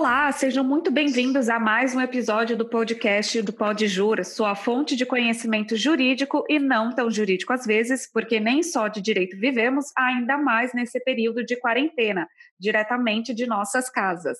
Olá, 0.00 0.32
sejam 0.32 0.64
muito 0.64 0.90
bem-vindos 0.90 1.50
a 1.50 1.60
mais 1.60 1.94
um 1.94 2.00
episódio 2.00 2.56
do 2.56 2.66
podcast 2.66 3.42
do 3.42 3.52
Pod 3.52 3.86
Jura, 3.86 4.24
sua 4.24 4.54
fonte 4.54 4.96
de 4.96 5.04
conhecimento 5.04 5.76
jurídico 5.76 6.42
e 6.48 6.58
não 6.58 6.90
tão 6.90 7.10
jurídico 7.10 7.52
às 7.52 7.66
vezes, 7.66 8.10
porque 8.10 8.40
nem 8.40 8.62
só 8.62 8.88
de 8.88 9.02
direito 9.02 9.36
vivemos, 9.36 9.92
ainda 9.94 10.38
mais 10.38 10.72
nesse 10.72 10.98
período 11.00 11.44
de 11.44 11.54
quarentena, 11.54 12.26
diretamente 12.58 13.34
de 13.34 13.44
nossas 13.46 13.90
casas. 13.90 14.38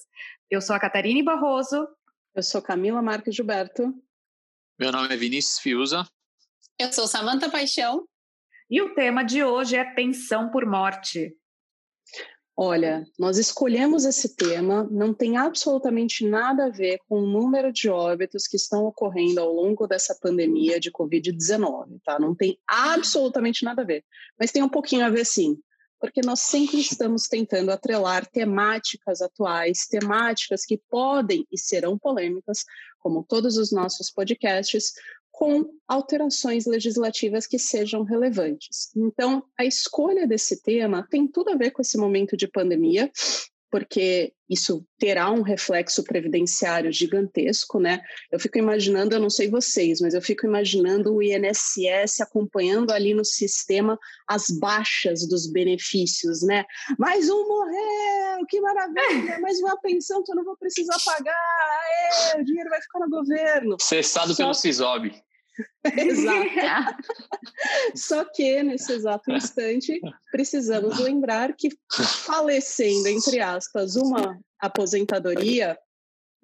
Eu 0.51 0.63
sou 0.63 0.75
a 0.75 0.81
Catarine 0.81 1.23
Barroso. 1.23 1.87
Eu 2.35 2.43
sou 2.43 2.63
Camila 2.63 3.03
Marques 3.03 3.35
Gilberto. 3.35 3.93
Meu 4.79 4.91
nome 4.91 5.13
é 5.13 5.17
Vinícius 5.19 5.59
Fiuza. 5.59 6.07
Eu 6.79 6.91
sou 6.91 7.07
Samanta 7.07 7.51
Paixão. 7.51 8.07
E 8.71 8.81
o 8.81 8.95
tema 8.95 9.23
de 9.23 9.45
hoje 9.45 9.77
é 9.77 9.85
pensão 9.85 10.51
por 10.51 10.65
morte. 10.65 11.37
Olha, 12.63 13.07
nós 13.19 13.39
escolhemos 13.39 14.05
esse 14.05 14.37
tema, 14.37 14.87
não 14.91 15.15
tem 15.15 15.39
absolutamente 15.39 16.27
nada 16.27 16.67
a 16.67 16.69
ver 16.69 16.99
com 17.09 17.23
o 17.23 17.27
número 17.27 17.73
de 17.73 17.89
óbitos 17.89 18.47
que 18.47 18.57
estão 18.57 18.85
ocorrendo 18.85 19.41
ao 19.41 19.51
longo 19.51 19.87
dessa 19.87 20.15
pandemia 20.21 20.79
de 20.79 20.93
Covid-19, 20.93 21.99
tá? 22.05 22.19
Não 22.19 22.35
tem 22.35 22.59
absolutamente 22.67 23.65
nada 23.65 23.81
a 23.81 23.85
ver. 23.87 24.05
Mas 24.39 24.53
tem 24.53 24.63
um 24.63 24.69
pouquinho 24.69 25.07
a 25.07 25.09
ver 25.09 25.25
sim, 25.25 25.59
porque 25.99 26.21
nós 26.23 26.41
sempre 26.41 26.81
estamos 26.81 27.29
tentando 27.29 27.71
atrelar 27.71 28.27
temáticas 28.27 29.23
atuais, 29.23 29.87
temáticas 29.87 30.67
que 30.67 30.77
podem 30.91 31.47
e 31.51 31.59
serão 31.59 31.99
polêmicas, 31.99 32.67
como 32.99 33.25
todos 33.27 33.57
os 33.57 33.73
nossos 33.73 34.11
podcasts, 34.11 34.93
com 35.41 35.65
alterações 35.89 36.67
legislativas 36.67 37.47
que 37.47 37.59
sejam 37.59 38.03
relevantes. 38.03 38.95
Então, 38.95 39.43
a 39.59 39.65
escolha 39.65 40.27
desse 40.27 40.63
tema 40.63 41.09
tem 41.11 41.27
tudo 41.27 41.49
a 41.49 41.57
ver 41.57 41.71
com 41.71 41.81
esse 41.81 41.97
momento 41.97 42.37
de 42.37 42.47
pandemia, 42.47 43.11
porque 43.71 44.35
isso 44.51 44.85
terá 44.99 45.31
um 45.31 45.41
reflexo 45.41 46.05
previdenciário 46.05 46.93
gigantesco, 46.93 47.81
né? 47.81 48.03
Eu 48.31 48.39
fico 48.39 48.59
imaginando, 48.59 49.15
eu 49.15 49.21
não 49.21 49.31
sei 49.31 49.49
vocês, 49.49 49.99
mas 50.03 50.13
eu 50.13 50.21
fico 50.21 50.45
imaginando 50.45 51.15
o 51.15 51.23
INSS 51.23 52.21
acompanhando 52.21 52.91
ali 52.91 53.15
no 53.15 53.25
sistema 53.25 53.99
as 54.29 54.45
baixas 54.61 55.27
dos 55.27 55.51
benefícios, 55.51 56.43
né? 56.43 56.67
Mais 56.99 57.31
um 57.31 57.49
morreu, 57.49 58.47
que 58.47 58.61
maravilha! 58.61 59.39
Mais 59.41 59.59
uma 59.61 59.81
pensão 59.81 60.23
que 60.23 60.33
eu 60.33 60.37
não 60.37 60.45
vou 60.45 60.59
precisar 60.59 60.99
pagar, 61.03 61.35
Aê, 62.35 62.43
o 62.43 62.45
dinheiro 62.45 62.69
vai 62.69 62.83
ficar 62.83 62.99
no 62.99 63.09
governo. 63.09 63.77
Cessado 63.81 64.35
Só... 64.35 64.43
pelo 64.43 64.53
CISOB. 64.53 65.30
Exato. 65.85 66.97
Só 67.95 68.25
que, 68.25 68.63
nesse 68.63 68.93
exato 68.93 69.31
instante, 69.33 70.01
precisamos 70.31 70.99
lembrar 70.99 71.55
que 71.57 71.71
falecendo, 72.25 73.09
entre 73.09 73.41
aspas, 73.41 73.97
uma 73.97 74.39
aposentadoria, 74.59 75.79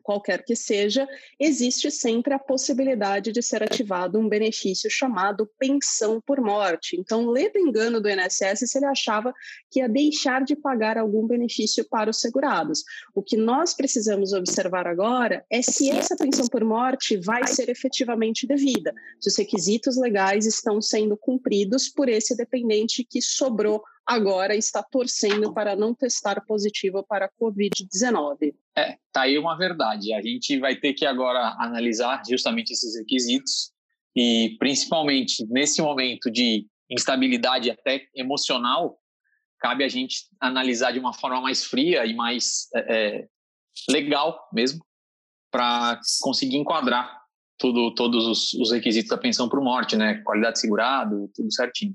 qualquer 0.07 0.45
que 0.45 0.55
seja, 0.55 1.09
existe 1.39 1.91
sempre 1.91 2.33
a 2.33 2.39
possibilidade 2.39 3.33
de 3.33 3.43
ser 3.43 3.65
ativado 3.65 4.21
um 4.21 4.29
benefício 4.29 4.89
chamado 4.89 5.51
pensão 5.59 6.23
por 6.25 6.41
morte. 6.41 6.97
Então, 6.97 7.29
lê 7.29 7.51
do 7.51 7.59
engano 7.59 8.01
do 8.01 8.09
INSS 8.09 8.71
se 8.71 8.79
ele 8.79 8.87
achava 8.87 9.35
que 9.69 9.81
ia 9.81 9.89
deixar 9.89 10.45
de 10.45 10.55
pagar 10.55 10.97
algum 10.97 11.27
benefício 11.27 11.85
para 11.89 12.09
os 12.09 12.21
segurados. 12.21 12.85
O 13.17 13.21
que 13.21 13.37
nós 13.37 13.75
precisamos 13.75 14.33
observar 14.33 14.87
agora 14.87 15.45
é 15.51 15.61
se 15.61 15.91
essa 15.91 16.15
pensão 16.17 16.47
por 16.47 16.63
morte 16.63 17.17
vai 17.17 17.45
ser 17.49 17.69
efetivamente 17.69 18.47
devida, 18.47 18.95
se 19.21 19.29
os 19.29 19.37
requisitos 19.37 19.97
legais 19.97 20.47
estão 20.47 20.81
sendo 20.81 21.17
cumpridos 21.17 21.89
por 21.89 22.09
esse 22.09 22.37
dependente 22.37 23.03
que 23.03 23.21
sobrou 23.21 23.83
agora 24.07 24.55
está 24.55 24.83
torcendo 24.83 25.53
para 25.53 25.75
não 25.75 25.95
testar 25.95 26.41
positivo 26.47 27.05
para 27.05 27.27
a 27.27 27.31
Covid-19. 27.41 28.55
É, 28.77 28.97
tá 29.13 29.23
aí 29.23 29.37
uma 29.37 29.59
verdade. 29.59 30.13
A 30.15 30.23
gente 30.23 30.59
vai 30.61 30.77
ter 30.77 30.95
que 30.95 31.05
agora 31.05 31.57
analisar 31.59 32.23
justamente 32.29 32.73
esses 32.73 32.97
requisitos 32.97 33.73
e, 34.15 34.57
principalmente 34.59 35.45
nesse 35.49 35.83
momento 35.83 36.31
de 36.31 36.67
instabilidade 36.89 37.71
até 37.71 38.07
emocional, 38.15 38.97
cabe 39.59 39.83
a 39.83 39.89
gente 39.89 40.29
analisar 40.41 40.93
de 40.93 41.01
uma 41.01 41.13
forma 41.13 41.41
mais 41.41 41.65
fria 41.65 42.07
e 42.07 42.15
mais 42.15 42.69
é, 42.75 43.25
é 43.25 43.29
legal 43.91 44.49
mesmo, 44.53 44.85
para 45.51 46.01
conseguir 46.21 46.57
enquadrar 46.57 47.23
tudo, 47.59 47.95
todos 47.95 48.27
os, 48.27 48.55
os 48.55 48.71
requisitos 48.71 49.11
da 49.11 49.19
pensão 49.19 49.49
por 49.49 49.61
morte, 49.61 49.97
né? 49.97 50.23
Qualidade 50.23 50.61
segurado, 50.61 51.31
tudo 51.35 51.53
certinho. 51.53 51.95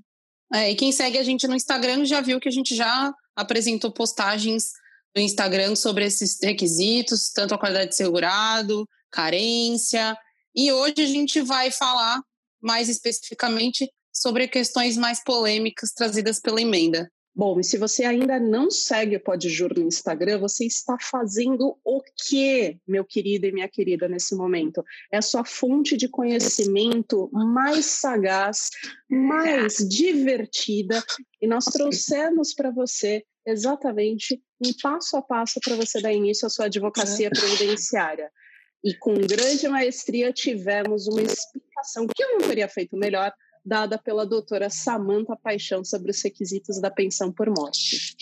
É, 0.53 0.71
e 0.71 0.75
quem 0.75 0.91
segue 0.91 1.17
a 1.17 1.23
gente 1.23 1.47
no 1.47 1.55
Instagram 1.55 2.05
já 2.05 2.19
viu 2.21 2.39
que 2.39 2.49
a 2.49 2.51
gente 2.51 2.75
já 2.75 3.13
apresentou 3.35 3.91
postagens 3.91 4.71
no 5.15 5.21
Instagram 5.21 5.75
sobre 5.75 6.05
esses 6.05 6.37
requisitos, 6.41 7.31
tanto 7.31 7.53
a 7.53 7.57
qualidade 7.57 7.89
de 7.89 7.95
segurado, 7.95 8.87
carência. 9.09 10.17
E 10.55 10.71
hoje 10.71 10.95
a 10.99 11.05
gente 11.05 11.41
vai 11.41 11.71
falar 11.71 12.21
mais 12.61 12.89
especificamente 12.89 13.89
sobre 14.13 14.47
questões 14.47 14.97
mais 14.97 15.23
polêmicas 15.23 15.91
trazidas 15.93 16.39
pela 16.39 16.61
emenda. 16.61 17.09
Bom, 17.41 17.59
e 17.59 17.63
se 17.63 17.75
você 17.75 18.03
ainda 18.03 18.39
não 18.39 18.69
segue 18.69 19.15
o 19.15 19.19
Podjur 19.19 19.73
no 19.75 19.87
Instagram, 19.87 20.37
você 20.37 20.63
está 20.63 20.95
fazendo 21.01 21.75
o 21.83 21.99
quê, 22.15 22.77
meu 22.87 23.03
querido 23.03 23.47
e 23.47 23.51
minha 23.51 23.67
querida, 23.67 24.07
nesse 24.07 24.35
momento? 24.35 24.83
É 25.11 25.17
a 25.17 25.23
sua 25.23 25.43
fonte 25.43 25.97
de 25.97 26.07
conhecimento 26.07 27.31
mais 27.33 27.87
sagaz, 27.87 28.69
mais 29.09 29.77
divertida, 29.77 31.03
e 31.41 31.47
nós 31.47 31.65
trouxemos 31.65 32.53
para 32.53 32.69
você 32.69 33.25
exatamente 33.43 34.39
um 34.63 34.71
passo 34.79 35.17
a 35.17 35.21
passo 35.23 35.59
para 35.65 35.75
você 35.75 35.99
dar 35.99 36.13
início 36.13 36.45
à 36.45 36.49
sua 36.51 36.65
advocacia 36.65 37.31
previdenciária. 37.31 38.29
E 38.83 38.93
com 38.93 39.15
grande 39.15 39.67
maestria 39.67 40.31
tivemos 40.31 41.07
uma 41.07 41.23
explicação 41.23 42.05
que 42.05 42.23
eu 42.23 42.37
não 42.37 42.47
teria 42.47 42.69
feito 42.69 42.95
melhor 42.95 43.33
dada 43.63 43.97
pela 43.97 44.25
doutora 44.25 44.69
Samanta 44.69 45.35
Paixão 45.35 45.83
sobre 45.83 46.11
os 46.11 46.21
requisitos 46.21 46.81
da 46.81 46.91
pensão 46.91 47.31
por 47.31 47.49
morte. 47.49 48.15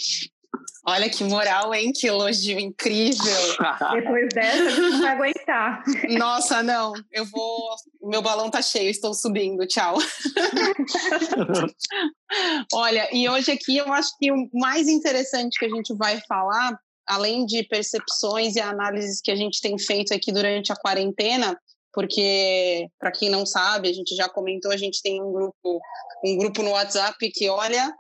Olha 0.86 1.10
que 1.10 1.24
moral, 1.24 1.74
hein? 1.74 1.92
Que 1.92 2.08
elogio 2.08 2.60
incrível. 2.60 3.58
Depois 3.94 4.30
dessa, 4.34 4.64
a 4.64 4.70
gente 4.70 4.90
não 4.90 5.02
vai 5.02 5.12
aguentar. 5.12 5.84
Nossa, 6.18 6.64
não. 6.64 6.94
Eu 7.12 7.26
vou. 7.26 7.76
Meu 8.02 8.22
balão 8.22 8.50
tá 8.50 8.62
cheio, 8.62 8.90
estou 8.90 9.14
subindo. 9.14 9.68
Tchau. 9.68 9.98
Olha, 12.74 13.10
e 13.14 13.28
hoje 13.30 13.52
aqui 13.52 13.78
eu 13.78 13.92
acho 13.94 14.18
que 14.18 14.32
o 14.32 14.50
mais 14.54 14.88
interessante 14.88 15.60
que 15.60 15.66
a 15.66 15.70
gente 15.70 15.94
vai 15.94 16.22
falar, 16.28 16.80
além 17.06 17.46
de 17.46 17.64
percepções 17.64 18.56
e 18.56 18.62
análises 18.62 19.22
que 19.22 19.32
a 19.32 19.36
gente 19.36 19.62
tem 19.62 19.78
feito 19.78 20.14
aqui 20.14 20.32
durante 20.32 20.72
a 20.72 20.76
quarentena, 20.76 21.60
porque 21.94 22.88
para 23.00 23.12
quem 23.12 23.30
não 23.30 23.46
sabe, 23.46 23.90
a 23.90 23.94
gente 23.94 24.16
já 24.16 24.30
comentou, 24.30 24.72
a 24.72 24.78
gente 24.78 25.02
tem 25.02 25.22
um 25.22 25.32
grupo, 25.32 25.80
um 26.24 26.38
grupo 26.38 26.62
no 26.64 26.72
WhatsApp 26.72 27.18
que 27.32 27.50
olha, 27.50 27.94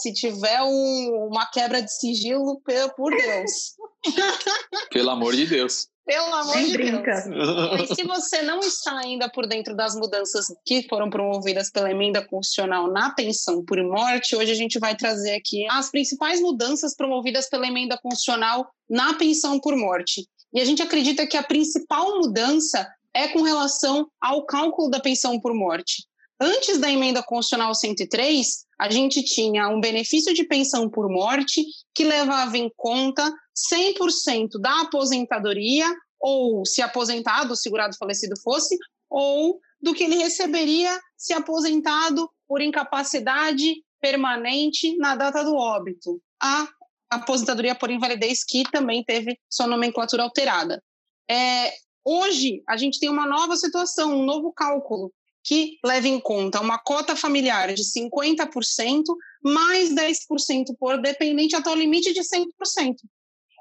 se 0.00 0.12
tiver 0.12 0.62
um, 0.62 1.28
uma 1.30 1.46
quebra 1.46 1.82
de 1.82 1.92
sigilo, 1.92 2.60
por 2.96 3.10
Deus. 3.10 3.74
Pelo 4.90 5.10
amor 5.10 5.34
de 5.34 5.46
Deus. 5.46 5.88
Pelo 6.06 6.32
amor 6.32 6.56
Nem 6.56 6.66
de 6.66 6.72
brinca. 6.72 7.24
Deus. 7.28 7.90
E 7.90 7.94
se 7.96 8.04
você 8.04 8.40
não 8.40 8.60
está 8.60 8.96
ainda 8.96 9.28
por 9.28 9.44
dentro 9.44 9.74
das 9.74 9.96
mudanças 9.96 10.46
que 10.64 10.86
foram 10.88 11.10
promovidas 11.10 11.68
pela 11.68 11.90
emenda 11.90 12.24
constitucional 12.24 12.88
na 12.92 13.10
pensão 13.10 13.64
por 13.64 13.82
morte, 13.82 14.36
hoje 14.36 14.52
a 14.52 14.54
gente 14.54 14.78
vai 14.78 14.94
trazer 14.94 15.34
aqui 15.34 15.66
as 15.68 15.90
principais 15.90 16.40
mudanças 16.40 16.94
promovidas 16.94 17.48
pela 17.50 17.66
emenda 17.66 17.98
constitucional 17.98 18.70
na 18.88 19.14
pensão 19.14 19.58
por 19.58 19.76
morte. 19.76 20.24
E 20.54 20.60
a 20.60 20.64
gente 20.64 20.80
acredita 20.80 21.26
que 21.26 21.36
a 21.36 21.42
principal 21.42 22.20
mudança 22.20 22.88
é 23.16 23.28
com 23.28 23.40
relação 23.40 24.06
ao 24.20 24.44
cálculo 24.44 24.90
da 24.90 25.00
pensão 25.00 25.40
por 25.40 25.54
morte. 25.54 26.04
Antes 26.38 26.76
da 26.78 26.90
emenda 26.90 27.22
constitucional 27.22 27.74
103, 27.74 28.66
a 28.78 28.90
gente 28.90 29.24
tinha 29.24 29.68
um 29.68 29.80
benefício 29.80 30.34
de 30.34 30.44
pensão 30.44 30.90
por 30.90 31.08
morte 31.08 31.64
que 31.94 32.04
levava 32.04 32.58
em 32.58 32.70
conta 32.76 33.32
100% 33.72 34.60
da 34.60 34.82
aposentadoria, 34.82 35.90
ou 36.20 36.66
se 36.66 36.82
aposentado, 36.82 37.54
o 37.54 37.56
segurado 37.56 37.96
falecido 37.96 38.34
fosse, 38.42 38.76
ou 39.08 39.58
do 39.80 39.94
que 39.94 40.04
ele 40.04 40.16
receberia 40.16 41.00
se 41.16 41.32
aposentado 41.32 42.28
por 42.46 42.60
incapacidade 42.60 43.76
permanente 43.98 44.94
na 44.98 45.16
data 45.16 45.42
do 45.42 45.56
óbito. 45.56 46.20
A 46.42 46.68
aposentadoria 47.08 47.74
por 47.74 47.90
invalidez, 47.90 48.44
que 48.44 48.62
também 48.70 49.02
teve 49.02 49.38
sua 49.48 49.66
nomenclatura 49.66 50.22
alterada. 50.22 50.82
É, 51.30 51.72
Hoje, 52.08 52.62
a 52.68 52.76
gente 52.76 53.00
tem 53.00 53.08
uma 53.08 53.26
nova 53.26 53.56
situação, 53.56 54.14
um 54.14 54.24
novo 54.24 54.52
cálculo, 54.52 55.12
que 55.42 55.76
leva 55.84 56.06
em 56.06 56.20
conta 56.20 56.60
uma 56.60 56.78
cota 56.78 57.16
familiar 57.16 57.74
de 57.74 57.82
50%, 57.82 59.02
mais 59.42 59.92
10% 59.92 60.76
por 60.78 61.02
dependente, 61.02 61.56
até 61.56 61.68
o 61.68 61.74
limite 61.74 62.12
de 62.12 62.20
100%. 62.20 62.94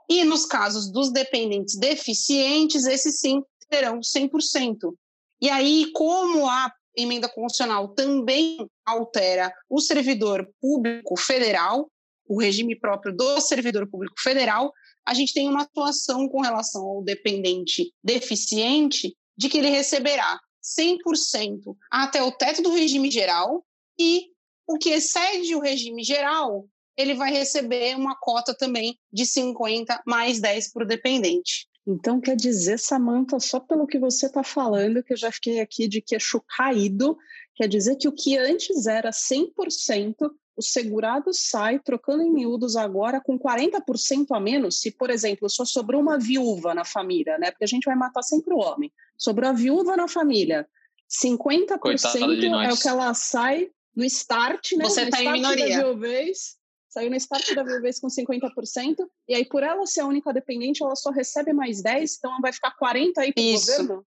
E 0.07 0.23
nos 0.23 0.45
casos 0.45 0.91
dos 0.91 1.11
dependentes 1.11 1.75
deficientes, 1.75 2.85
esses 2.85 3.19
sim 3.19 3.41
terão 3.67 3.99
100%. 3.99 4.93
E 5.41 5.49
aí, 5.49 5.91
como 5.91 6.47
a 6.47 6.71
emenda 6.95 7.27
constitucional 7.27 7.95
também 7.95 8.57
altera 8.85 9.51
o 9.67 9.81
servidor 9.81 10.47
público 10.61 11.17
federal, 11.17 11.89
o 12.27 12.39
regime 12.39 12.79
próprio 12.79 13.15
do 13.15 13.41
servidor 13.41 13.89
público 13.89 14.19
federal, 14.19 14.71
a 15.05 15.13
gente 15.13 15.33
tem 15.33 15.47
uma 15.47 15.63
atuação 15.63 16.27
com 16.27 16.41
relação 16.41 16.83
ao 16.83 17.03
dependente 17.03 17.93
deficiente 18.03 19.15
de 19.37 19.49
que 19.49 19.57
ele 19.57 19.69
receberá 19.69 20.39
100% 20.63 21.75
até 21.91 22.23
o 22.23 22.31
teto 22.31 22.61
do 22.61 22.73
regime 22.73 23.11
geral 23.11 23.63
e 23.99 24.27
o 24.67 24.77
que 24.77 24.89
excede 24.89 25.55
o 25.55 25.59
regime 25.59 26.03
geral, 26.03 26.67
ele 26.97 27.13
vai 27.13 27.31
receber 27.31 27.95
uma 27.95 28.15
cota 28.19 28.55
também 28.55 28.97
de 29.11 29.25
50 29.25 30.01
mais 30.07 30.39
10 30.39 30.71
para 30.71 30.83
o 30.83 30.87
dependente. 30.87 31.67
Então, 31.87 32.19
quer 32.19 32.35
dizer, 32.35 32.79
Samanta, 32.79 33.39
só 33.39 33.59
pelo 33.59 33.85
que 33.85 33.99
você 33.99 34.25
está 34.25 34.43
falando, 34.43 35.03
que 35.03 35.13
eu 35.13 35.17
já 35.17 35.31
fiquei 35.31 35.59
aqui 35.59 35.87
de 35.87 36.01
queixo 36.01 36.41
caído, 36.57 37.15
quer 37.53 37.67
dizer 37.67 37.95
que 37.97 38.07
o 38.07 38.11
que 38.11 38.35
antes 38.37 38.87
era 38.87 39.11
100%, 39.11 40.15
o 40.55 40.61
segurado 40.61 41.33
sai 41.33 41.79
trocando 41.79 42.23
em 42.23 42.31
miúdos 42.31 42.75
agora 42.75 43.19
com 43.19 43.37
40% 43.37 44.27
a 44.31 44.39
menos, 44.39 44.79
se, 44.79 44.91
por 44.91 45.09
exemplo, 45.09 45.49
só 45.49 45.65
sobrou 45.65 46.01
uma 46.01 46.17
viúva 46.17 46.73
na 46.73 46.85
família, 46.85 47.37
né? 47.37 47.51
Porque 47.51 47.65
a 47.65 47.67
gente 47.67 47.85
vai 47.85 47.95
matar 47.95 48.23
sempre 48.23 48.53
o 48.53 48.57
homem. 48.57 48.91
Sobrou 49.17 49.49
a 49.49 49.53
viúva 49.53 49.97
na 49.97 50.07
família. 50.07 50.67
50% 51.09 52.67
é 52.67 52.73
o 52.73 52.77
que 52.77 52.87
ela 52.87 53.13
sai 53.13 53.69
no 53.95 54.03
start, 54.05 54.73
né? 54.73 54.85
Você 54.85 55.03
está 55.03 55.21
em 55.21 55.31
minoria. 55.31 55.77
Da 55.77 55.83
viuvez, 55.83 56.57
saiu 56.87 57.09
no 57.09 57.15
start 57.17 57.53
da 57.53 57.63
viuvez 57.63 57.99
com 57.99 58.07
50%, 58.07 58.95
e 59.27 59.35
aí 59.35 59.45
por 59.45 59.63
ela 59.63 59.85
ser 59.85 60.01
a 60.01 60.07
única 60.07 60.31
dependente, 60.31 60.81
ela 60.81 60.95
só 60.95 61.11
recebe 61.11 61.51
mais 61.51 61.81
10, 61.81 62.15
então 62.17 62.31
ela 62.31 62.41
vai 62.41 62.53
ficar 62.53 62.71
40 62.71 63.21
aí 63.21 63.33
para 63.33 63.43
o 63.43 63.51
governo? 63.53 64.05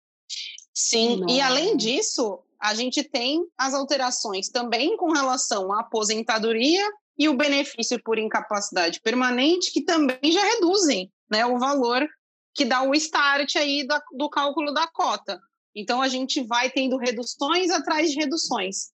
Sim, 0.79 1.25
e 1.27 1.41
além 1.41 1.75
disso, 1.75 2.39
a 2.61 2.75
gente 2.75 3.03
tem 3.03 3.43
as 3.57 3.73
alterações 3.73 4.47
também 4.47 4.95
com 4.95 5.11
relação 5.11 5.73
à 5.73 5.79
aposentadoria 5.79 6.87
e 7.17 7.27
o 7.27 7.35
benefício 7.35 7.99
por 8.03 8.19
incapacidade 8.19 9.01
permanente, 9.01 9.73
que 9.73 9.81
também 9.81 10.31
já 10.31 10.43
reduzem 10.43 11.11
né, 11.31 11.43
o 11.47 11.57
valor 11.57 12.07
que 12.53 12.63
dá 12.63 12.83
o 12.83 12.93
start 12.93 13.55
aí 13.55 13.87
do, 13.87 13.99
do 14.15 14.29
cálculo 14.29 14.71
da 14.71 14.85
cota. 14.85 15.39
Então, 15.75 15.99
a 15.99 16.07
gente 16.07 16.43
vai 16.43 16.69
tendo 16.69 16.97
reduções 16.97 17.71
atrás 17.71 18.11
de 18.11 18.19
reduções. 18.19 18.91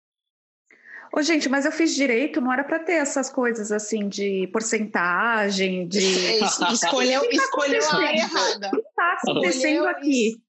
Ô, 1.13 1.21
gente, 1.21 1.50
mas 1.50 1.65
eu 1.65 1.71
fiz 1.74 1.94
direito, 1.94 2.39
não 2.39 2.53
era 2.53 2.63
para 2.63 2.80
ter 2.80 2.94
essas 2.94 3.30
coisas 3.30 3.74
assim 3.74 4.07
de 4.07 4.47
porcentagem, 4.53 5.85
de. 5.85 6.00
escolheu, 6.71 7.21
tá 7.27 7.30
escolheu 7.30 7.89
a 7.89 7.95
área 7.95 8.19
errada. 8.19 8.68
O 8.69 8.71
que 8.71 8.88
está 8.88 9.18
acontecendo 9.21 9.85
aqui? 9.85 10.41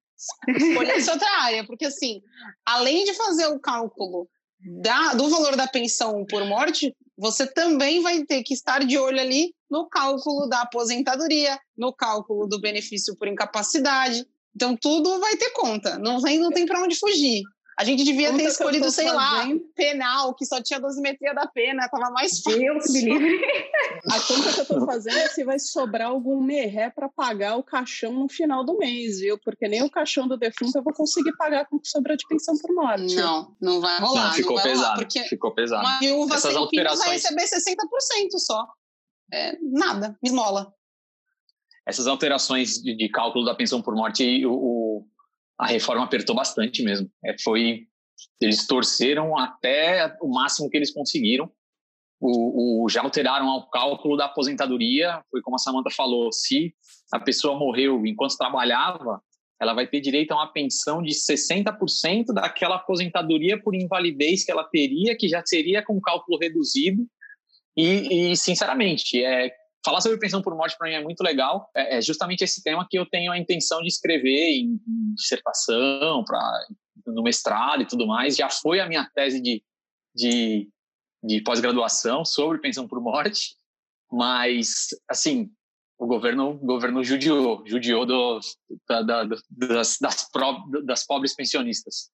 Escolheu 0.48 0.96
essa 0.96 1.12
outra 1.12 1.28
área, 1.42 1.66
porque 1.66 1.86
assim, 1.86 2.20
além 2.64 3.04
de 3.04 3.14
fazer 3.14 3.46
o 3.46 3.58
cálculo 3.58 4.28
da, 4.80 5.14
do 5.14 5.28
valor 5.28 5.56
da 5.56 5.66
pensão 5.66 6.24
por 6.28 6.44
morte, 6.44 6.94
você 7.16 7.46
também 7.46 8.00
vai 8.00 8.24
ter 8.24 8.42
que 8.42 8.54
estar 8.54 8.84
de 8.84 8.98
olho 8.98 9.20
ali 9.20 9.54
no 9.70 9.88
cálculo 9.88 10.48
da 10.48 10.62
aposentadoria, 10.62 11.58
no 11.76 11.92
cálculo 11.92 12.46
do 12.46 12.60
benefício 12.60 13.16
por 13.16 13.28
incapacidade. 13.28 14.26
Então, 14.54 14.76
tudo 14.76 15.18
vai 15.20 15.36
ter 15.36 15.50
conta, 15.50 15.98
não 15.98 16.20
tem, 16.22 16.38
não 16.38 16.50
tem 16.50 16.64
para 16.64 16.82
onde 16.82 16.96
fugir. 16.96 17.42
A 17.76 17.84
gente 17.84 18.04
devia 18.04 18.30
conta 18.30 18.42
ter 18.42 18.48
escolhido, 18.48 18.90
sei 18.90 19.06
fazendo. 19.06 19.16
lá, 19.16 19.60
penal, 19.74 20.34
que 20.34 20.46
só 20.46 20.62
tinha 20.62 20.78
dosimetria 20.78 21.34
da 21.34 21.46
pena, 21.46 21.88
tava 21.88 22.10
mais 22.10 22.40
fácil. 22.40 22.60
Deus 22.60 22.92
me 22.92 23.00
livre. 23.00 23.40
A 24.10 24.20
conta 24.20 24.52
que 24.52 24.60
eu 24.60 24.66
tô 24.66 24.86
fazendo 24.86 25.16
é 25.16 25.28
se 25.28 25.44
vai 25.44 25.58
sobrar 25.58 26.08
algum 26.08 26.40
merré 26.40 26.90
para 26.90 27.08
pagar 27.08 27.56
o 27.56 27.64
caixão 27.64 28.12
no 28.12 28.28
final 28.28 28.64
do 28.64 28.76
mês, 28.78 29.18
viu? 29.18 29.38
Porque 29.38 29.66
nem 29.66 29.82
o 29.82 29.90
caixão 29.90 30.28
do 30.28 30.36
defunto 30.36 30.78
eu 30.78 30.82
vou 30.82 30.92
conseguir 30.92 31.36
pagar 31.36 31.66
com 31.66 31.76
o 31.76 31.80
que 31.80 31.88
sobrou 31.88 32.16
de 32.16 32.26
pensão 32.28 32.56
por 32.58 32.72
morte. 32.74 33.16
Não, 33.16 33.56
não 33.60 33.80
vai 33.80 33.98
rolar. 33.98 34.26
Não, 34.26 34.32
ficou 34.34 34.56
não 34.56 34.62
pesado. 34.62 34.84
Rolar, 34.84 34.96
porque 34.98 35.22
ficou 35.24 35.54
pesado. 35.54 35.86
Uma 35.86 35.98
viúva 35.98 36.34
Essas 36.34 36.52
sem 36.52 36.60
alterações... 36.60 37.04
vai 37.04 37.14
receber 37.14 37.44
60% 37.44 38.38
só. 38.38 38.66
É, 39.32 39.58
nada, 39.60 40.16
esmola. 40.22 40.72
Essas 41.86 42.06
alterações 42.06 42.80
de, 42.80 42.96
de, 42.96 43.08
cálculo 43.08 43.44
da 43.44 43.54
pensão 43.54 43.82
por 43.82 43.94
morte, 43.94 44.44
o, 44.46 44.52
o 44.52 45.06
a 45.58 45.66
reforma 45.66 46.04
apertou 46.04 46.34
bastante 46.34 46.82
mesmo. 46.82 47.10
É, 47.24 47.34
foi, 47.42 47.86
eles 48.40 48.66
torceram 48.66 49.38
até 49.38 50.16
o 50.20 50.28
máximo 50.28 50.68
que 50.68 50.76
eles 50.76 50.92
conseguiram. 50.92 51.50
O, 52.20 52.84
o, 52.84 52.88
já 52.88 53.02
alteraram 53.02 53.46
o 53.46 53.68
cálculo 53.68 54.16
da 54.16 54.26
aposentadoria. 54.26 55.22
Foi 55.30 55.40
como 55.42 55.56
a 55.56 55.58
Samanta 55.58 55.90
falou: 55.90 56.32
se 56.32 56.74
a 57.12 57.20
pessoa 57.20 57.58
morreu 57.58 58.04
enquanto 58.06 58.36
trabalhava, 58.36 59.20
ela 59.60 59.74
vai 59.74 59.86
ter 59.86 60.00
direito 60.00 60.32
a 60.32 60.36
uma 60.36 60.52
pensão 60.52 61.02
de 61.02 61.12
60% 61.12 62.32
daquela 62.32 62.76
aposentadoria 62.76 63.60
por 63.60 63.74
invalidez 63.74 64.44
que 64.44 64.50
ela 64.50 64.64
teria, 64.64 65.16
que 65.16 65.28
já 65.28 65.42
seria 65.44 65.82
com 65.82 66.00
cálculo 66.00 66.38
reduzido. 66.38 67.06
E, 67.76 68.32
e 68.32 68.36
sinceramente, 68.36 69.22
é, 69.22 69.50
falar 69.84 70.00
sobre 70.00 70.18
pensão 70.18 70.40
por 70.40 70.56
morte 70.56 70.76
para 70.78 70.88
mim 70.88 70.94
é 70.94 71.02
muito 71.02 71.22
legal. 71.22 71.70
É, 71.74 71.98
é, 71.98 72.02
justamente 72.02 72.42
esse 72.42 72.62
tema 72.62 72.86
que 72.88 72.98
eu 72.98 73.06
tenho 73.06 73.30
a 73.30 73.38
intenção 73.38 73.80
de 73.80 73.88
escrever 73.88 74.58
em, 74.58 74.80
dissertação, 75.14 76.24
para 76.24 76.66
no 77.06 77.22
mestrado 77.22 77.82
e 77.82 77.86
tudo 77.86 78.06
mais. 78.06 78.36
Já 78.36 78.48
foi 78.48 78.80
a 78.80 78.88
minha 78.88 79.08
tese 79.14 79.40
de, 79.40 79.62
de, 80.14 80.68
de 81.22 81.42
pós-graduação 81.42 82.24
sobre 82.24 82.58
pensão 82.58 82.88
por 82.88 83.00
morte, 83.00 83.56
mas 84.10 84.88
assim 85.08 85.50
o 85.98 86.06
governo, 86.06 86.50
o 86.50 86.58
governo 86.58 87.04
judiou, 87.04 87.62
judiou 87.66 88.04
do, 88.04 88.40
da, 88.88 89.02
da, 89.02 89.24
das, 89.24 89.98
das, 90.00 90.30
pro, 90.30 90.82
das 90.84 91.06
pobres 91.06 91.34
pensionistas. 91.34 92.10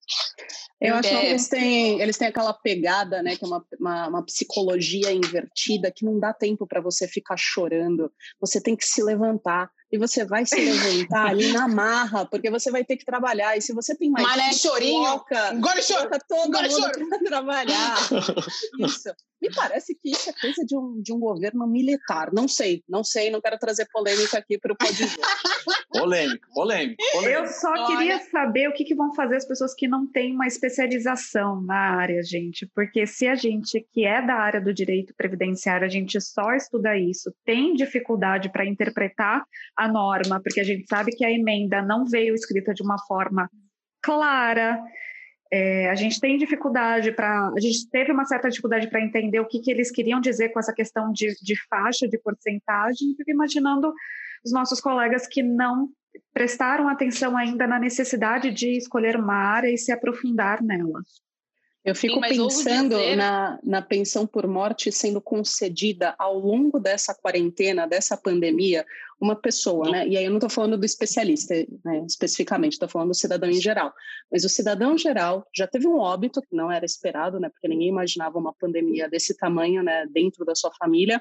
Eu 0.81 0.95
acho 0.95 1.09
é. 1.09 1.21
que 1.21 1.27
eles 1.27 1.49
têm, 1.49 2.01
eles 2.01 2.19
têm 2.19 2.29
aquela 2.29 2.53
pegada, 2.53 3.23
né, 3.23 3.37
que 3.37 3.45
é 3.45 3.49
uma, 3.49 3.65
uma, 3.79 4.09
uma 4.09 4.25
psicologia 4.25 5.13
invertida, 5.13 5.93
que 5.95 6.05
não 6.05 6.19
dá 6.19 6.33
tempo 6.33 6.67
para 6.67 6.81
você 6.81 7.09
ficar 7.09 7.37
chorando. 7.37 8.13
Você 8.41 8.63
tem 8.63 8.77
que 8.77 8.87
se 8.87 9.03
levantar 9.03 9.71
e 9.93 9.99
você 9.99 10.25
vai 10.25 10.47
se 10.47 10.55
levantar 10.55 11.27
ali 11.31 11.53
na 11.53 11.67
marra, 11.67 12.25
porque 12.25 12.49
você 12.51 12.71
vai 12.71 12.85
ter 12.85 12.97
que 12.97 13.05
trabalhar. 13.05 13.57
E 13.57 13.63
se 13.63 13.73
você 13.73 13.95
tem 13.97 14.11
mais. 14.11 14.27
Mané 14.27 14.53
chorinho. 14.53 15.03
Coloca, 15.03 15.49
agora 15.49 15.81
chora. 15.87 16.19
todo 16.29 16.55
agora 16.55 16.69
mundo 16.69 16.81
choro. 16.81 17.09
para 17.09 17.19
trabalhar. 17.19 17.97
Isso. 18.79 19.11
Me 19.43 19.51
parece 19.55 19.95
que 19.95 20.11
isso 20.11 20.29
é 20.29 20.35
coisa 20.35 20.65
de 20.67 20.77
um, 20.77 21.01
de 21.01 21.15
um 21.15 21.19
governo 21.19 21.67
militar. 21.67 22.31
Não 22.31 22.47
sei, 22.47 22.85
não 22.87 23.03
sei, 23.03 23.31
não 23.31 23.41
quero 23.41 23.59
trazer 23.59 23.89
polêmica 23.91 24.37
aqui 24.37 24.59
para 24.59 24.75
o 24.75 24.77
podcast. 24.77 25.17
polêmico, 25.89 26.47
polêmico, 26.53 27.03
Eu 27.25 27.47
só 27.47 27.71
Olha. 27.71 27.87
queria 27.87 28.19
saber 28.31 28.69
o 28.69 28.75
que, 28.75 28.85
que 28.85 28.95
vão 28.95 29.15
fazer 29.15 29.37
as 29.37 29.47
pessoas 29.47 29.73
que 29.75 29.89
não 29.89 30.07
têm 30.07 30.35
uma 30.35 30.47
especialização 30.47 31.63
na 31.63 31.97
área, 31.97 32.23
gente. 32.23 32.71
Porque 32.75 33.07
se 33.07 33.27
a 33.27 33.35
gente 33.35 33.87
que 33.95 34.05
é 34.05 34.21
da 34.21 34.35
área 34.35 34.61
do 34.61 34.75
direito 34.75 35.15
previdenciário, 35.17 35.87
a 35.87 35.91
gente 35.91 36.21
só 36.21 36.53
estuda 36.53 36.95
isso, 36.99 37.35
tem 37.43 37.73
dificuldade 37.73 38.51
para 38.53 38.67
interpretar 38.67 39.43
a 39.81 39.89
norma, 39.89 40.41
porque 40.43 40.61
a 40.61 40.65
gente 40.65 40.85
sabe 40.89 41.13
que 41.13 41.25
a 41.25 41.31
emenda 41.31 41.81
não 41.81 42.05
veio 42.05 42.35
escrita 42.35 42.75
de 42.75 42.83
uma 42.83 42.99
forma 43.07 43.49
clara. 44.03 44.79
É, 45.51 45.89
a 45.91 45.95
gente 45.95 46.21
tem 46.21 46.37
dificuldade 46.37 47.11
para. 47.13 47.49
A 47.57 47.61
gente 47.61 47.89
teve 47.91 48.13
uma 48.13 48.25
certa 48.25 48.49
dificuldade 48.49 48.89
para 48.89 49.03
entender 49.03 49.41
o 49.41 49.47
que, 49.47 49.61
que 49.61 49.71
eles 49.71 49.91
queriam 49.91 50.21
dizer 50.21 50.51
com 50.51 50.61
essa 50.61 50.73
questão 50.73 51.11
de, 51.13 51.35
de 51.43 51.55
faixa, 51.69 52.07
de 52.07 52.19
porcentagem, 52.19 53.15
fico 53.17 53.31
imaginando 53.31 53.93
os 54.45 54.53
nossos 54.53 54.81
colegas 54.81 55.27
que 55.27 55.43
não 55.43 55.89
prestaram 56.33 56.89
atenção 56.89 57.37
ainda 57.37 57.67
na 57.67 57.79
necessidade 57.79 58.51
de 58.51 58.77
escolher 58.77 59.17
uma 59.17 59.35
área 59.35 59.69
e 59.73 59.79
se 59.79 59.91
aprofundar 59.93 60.63
nela. 60.63 61.01
Eu 61.83 61.95
fico 61.95 62.15
Sim, 62.15 62.21
pensando 62.21 62.97
dizer... 62.97 63.17
na, 63.17 63.59
na 63.63 63.81
pensão 63.81 64.27
por 64.27 64.47
morte 64.47 64.93
sendo 64.93 65.19
concedida 65.21 66.15
ao 66.19 66.39
longo 66.39 66.79
dessa 66.79 67.15
quarentena, 67.15 67.87
dessa 67.87 68.19
pandemia, 68.19 68.85
uma 69.19 69.35
pessoa, 69.35 69.91
né? 69.91 70.07
E 70.07 70.17
aí 70.17 70.25
eu 70.25 70.31
não 70.31 70.37
estou 70.37 70.51
falando 70.51 70.77
do 70.77 70.85
especialista 70.85 71.55
né, 71.83 72.05
especificamente, 72.07 72.73
estou 72.73 72.89
falando 72.89 73.09
do 73.09 73.15
cidadão 73.15 73.49
em 73.49 73.61
geral. 73.61 73.95
Mas 74.31 74.45
o 74.45 74.49
cidadão 74.49 74.95
em 74.95 74.99
geral 74.99 75.47
já 75.55 75.67
teve 75.67 75.87
um 75.87 75.99
óbito 75.99 76.43
que 76.43 76.55
não 76.55 76.71
era 76.71 76.85
esperado, 76.85 77.41
né? 77.41 77.49
Porque 77.49 77.69
ninguém 77.69 77.89
imaginava 77.89 78.39
uma 78.39 78.53
pandemia 78.53 79.09
desse 79.09 79.35
tamanho, 79.35 79.83
né? 79.83 80.07
Dentro 80.13 80.45
da 80.45 80.55
sua 80.55 80.71
família 80.79 81.21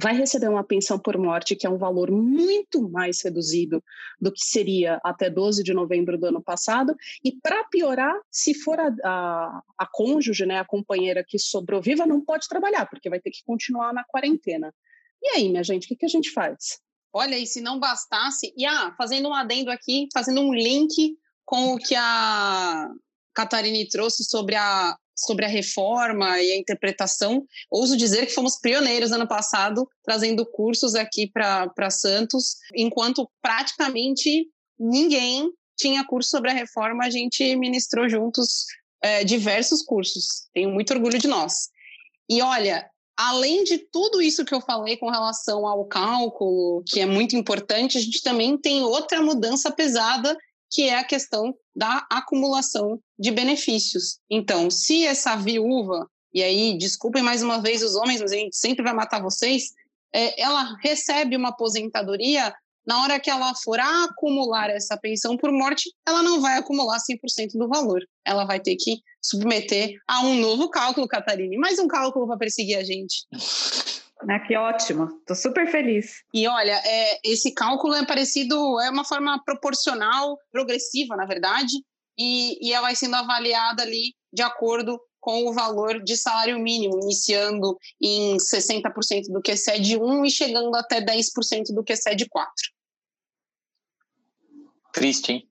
vai 0.00 0.16
receber 0.16 0.48
uma 0.48 0.64
pensão 0.64 0.98
por 0.98 1.18
morte, 1.18 1.54
que 1.54 1.66
é 1.66 1.70
um 1.70 1.76
valor 1.76 2.10
muito 2.10 2.88
mais 2.88 3.22
reduzido 3.22 3.82
do 4.20 4.32
que 4.32 4.40
seria 4.40 4.98
até 5.04 5.28
12 5.28 5.62
de 5.62 5.74
novembro 5.74 6.18
do 6.18 6.26
ano 6.26 6.42
passado. 6.42 6.94
E 7.22 7.32
para 7.32 7.64
piorar, 7.64 8.14
se 8.30 8.54
for 8.54 8.78
a, 8.80 8.94
a, 9.04 9.62
a, 9.78 9.86
cônjuge, 9.86 10.46
né, 10.46 10.58
a 10.58 10.64
companheira 10.64 11.24
que 11.26 11.38
sobrou 11.38 11.82
viva, 11.82 12.06
não 12.06 12.24
pode 12.24 12.48
trabalhar, 12.48 12.86
porque 12.86 13.10
vai 13.10 13.20
ter 13.20 13.30
que 13.30 13.44
continuar 13.44 13.92
na 13.92 14.04
quarentena. 14.04 14.72
E 15.22 15.28
aí, 15.36 15.48
minha 15.48 15.62
gente, 15.62 15.84
o 15.84 15.88
que, 15.88 15.96
que 15.96 16.06
a 16.06 16.08
gente 16.08 16.30
faz? 16.30 16.80
Olha, 17.12 17.38
e 17.38 17.46
se 17.46 17.60
não 17.60 17.78
bastasse, 17.78 18.52
e 18.56 18.64
ah, 18.64 18.94
fazendo 18.96 19.28
um 19.28 19.34
adendo 19.34 19.70
aqui, 19.70 20.08
fazendo 20.14 20.40
um 20.40 20.54
link 20.54 21.18
com 21.44 21.74
o 21.74 21.78
que 21.78 21.94
a 21.94 22.88
Catarine 23.34 23.86
trouxe 23.88 24.24
sobre 24.24 24.54
a 24.54 24.96
sobre 25.24 25.44
a 25.44 25.48
reforma 25.48 26.40
e 26.40 26.52
a 26.52 26.56
interpretação. 26.56 27.44
Ouso 27.70 27.96
dizer 27.96 28.26
que 28.26 28.34
fomos 28.34 28.58
pioneiros 28.58 29.12
ano 29.12 29.26
passado, 29.26 29.88
trazendo 30.04 30.44
cursos 30.46 30.94
aqui 30.94 31.30
para 31.30 31.90
Santos, 31.90 32.56
enquanto 32.74 33.28
praticamente 33.40 34.46
ninguém 34.78 35.50
tinha 35.76 36.06
curso 36.06 36.30
sobre 36.30 36.50
a 36.50 36.54
reforma, 36.54 37.04
a 37.04 37.10
gente 37.10 37.56
ministrou 37.56 38.08
juntos 38.08 38.66
é, 39.02 39.24
diversos 39.24 39.82
cursos. 39.82 40.48
Tenho 40.54 40.70
muito 40.70 40.92
orgulho 40.92 41.18
de 41.18 41.28
nós. 41.28 41.68
E 42.28 42.40
olha, 42.40 42.88
além 43.16 43.64
de 43.64 43.78
tudo 43.78 44.22
isso 44.22 44.44
que 44.44 44.54
eu 44.54 44.60
falei 44.60 44.96
com 44.96 45.10
relação 45.10 45.66
ao 45.66 45.84
cálculo, 45.84 46.82
que 46.86 47.00
é 47.00 47.06
muito 47.06 47.36
importante, 47.36 47.98
a 47.98 48.00
gente 48.00 48.22
também 48.22 48.56
tem 48.56 48.82
outra 48.82 49.20
mudança 49.20 49.70
pesada, 49.70 50.36
que 50.72 50.88
é 50.88 50.98
a 50.98 51.04
questão 51.04 51.54
da 51.76 52.06
acumulação 52.10 52.98
de 53.18 53.30
benefícios. 53.30 54.18
Então, 54.30 54.70
se 54.70 55.06
essa 55.06 55.36
viúva, 55.36 56.08
e 56.32 56.42
aí, 56.42 56.76
desculpem 56.78 57.22
mais 57.22 57.42
uma 57.42 57.60
vez 57.60 57.82
os 57.82 57.94
homens, 57.94 58.22
mas 58.22 58.32
a 58.32 58.36
gente 58.36 58.56
sempre 58.56 58.82
vai 58.82 58.94
matar 58.94 59.22
vocês, 59.22 59.64
é, 60.14 60.40
ela 60.40 60.76
recebe 60.82 61.36
uma 61.36 61.50
aposentadoria, 61.50 62.54
na 62.86 63.02
hora 63.02 63.20
que 63.20 63.30
ela 63.30 63.54
for 63.54 63.78
acumular 63.78 64.68
essa 64.70 64.96
pensão 64.96 65.36
por 65.36 65.52
morte, 65.52 65.92
ela 66.06 66.22
não 66.22 66.40
vai 66.40 66.58
acumular 66.58 66.98
100% 66.98 67.52
do 67.54 67.68
valor. 67.68 68.00
Ela 68.24 68.44
vai 68.44 68.58
ter 68.58 68.76
que 68.76 69.00
submeter 69.22 69.94
a 70.08 70.22
um 70.22 70.34
novo 70.40 70.68
cálculo, 70.68 71.06
Catarine. 71.06 71.56
Mais 71.58 71.78
um 71.78 71.86
cálculo 71.86 72.26
para 72.26 72.38
perseguir 72.38 72.76
a 72.76 72.82
gente. 72.82 73.24
Ah, 74.28 74.40
que 74.40 74.56
ótimo, 74.56 75.04
estou 75.18 75.34
super 75.34 75.70
feliz. 75.70 76.22
E 76.32 76.46
olha, 76.46 76.80
é, 76.84 77.20
esse 77.24 77.52
cálculo 77.52 77.94
é 77.94 78.06
parecido, 78.06 78.80
é 78.80 78.90
uma 78.90 79.04
forma 79.04 79.42
proporcional, 79.44 80.38
progressiva, 80.50 81.16
na 81.16 81.26
verdade, 81.26 81.72
e, 82.18 82.66
e 82.66 82.72
ela 82.72 82.82
vai 82.82 82.96
sendo 82.96 83.16
avaliada 83.16 83.82
ali 83.82 84.14
de 84.32 84.42
acordo 84.42 85.00
com 85.20 85.48
o 85.48 85.52
valor 85.52 86.02
de 86.02 86.16
salário 86.16 86.58
mínimo, 86.58 86.98
iniciando 87.00 87.78
em 88.00 88.36
60% 88.36 89.32
do 89.32 89.40
que 89.40 89.54
de 89.78 89.96
1 89.96 90.24
e 90.24 90.30
chegando 90.30 90.74
até 90.74 91.00
10% 91.00 91.72
do 91.74 91.84
que 91.84 91.94
de 91.94 92.28
4. 92.28 92.52
Triste, 94.92 95.32
hein? 95.32 95.48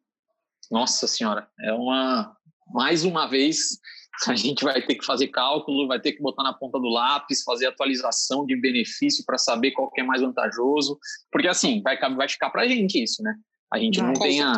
Nossa 0.70 1.08
Senhora, 1.08 1.50
é 1.60 1.74
uma. 1.74 2.38
Mais 2.68 3.04
uma 3.04 3.28
vez, 3.28 3.80
a 4.28 4.36
gente 4.36 4.64
vai 4.64 4.82
ter 4.82 4.96
que 4.96 5.06
fazer 5.06 5.28
cálculo, 5.28 5.88
vai 5.88 6.00
ter 6.00 6.14
que 6.14 6.22
botar 6.22 6.44
na 6.44 6.54
ponta 6.54 6.80
do 6.80 6.90
lápis, 6.90 7.44
fazer 7.44 7.68
atualização 7.68 8.46
de 8.46 8.56
benefício 8.56 9.24
para 9.26 9.38
saber 9.38 9.72
qual 9.72 9.90
que 9.92 10.02
é 10.02 10.04
mais 10.04 10.22
vantajoso, 10.22 11.00
porque 11.32 11.48
assim, 11.48 11.82
vai, 11.82 11.98
vai 12.16 12.30
ficar 12.30 12.50
para 12.50 12.64
a 12.64 12.68
gente 12.68 13.02
isso, 13.02 13.24
né? 13.24 13.34
A 13.74 13.80
gente 13.80 14.02
não 14.02 14.12
tem 14.12 14.42
a, 14.42 14.54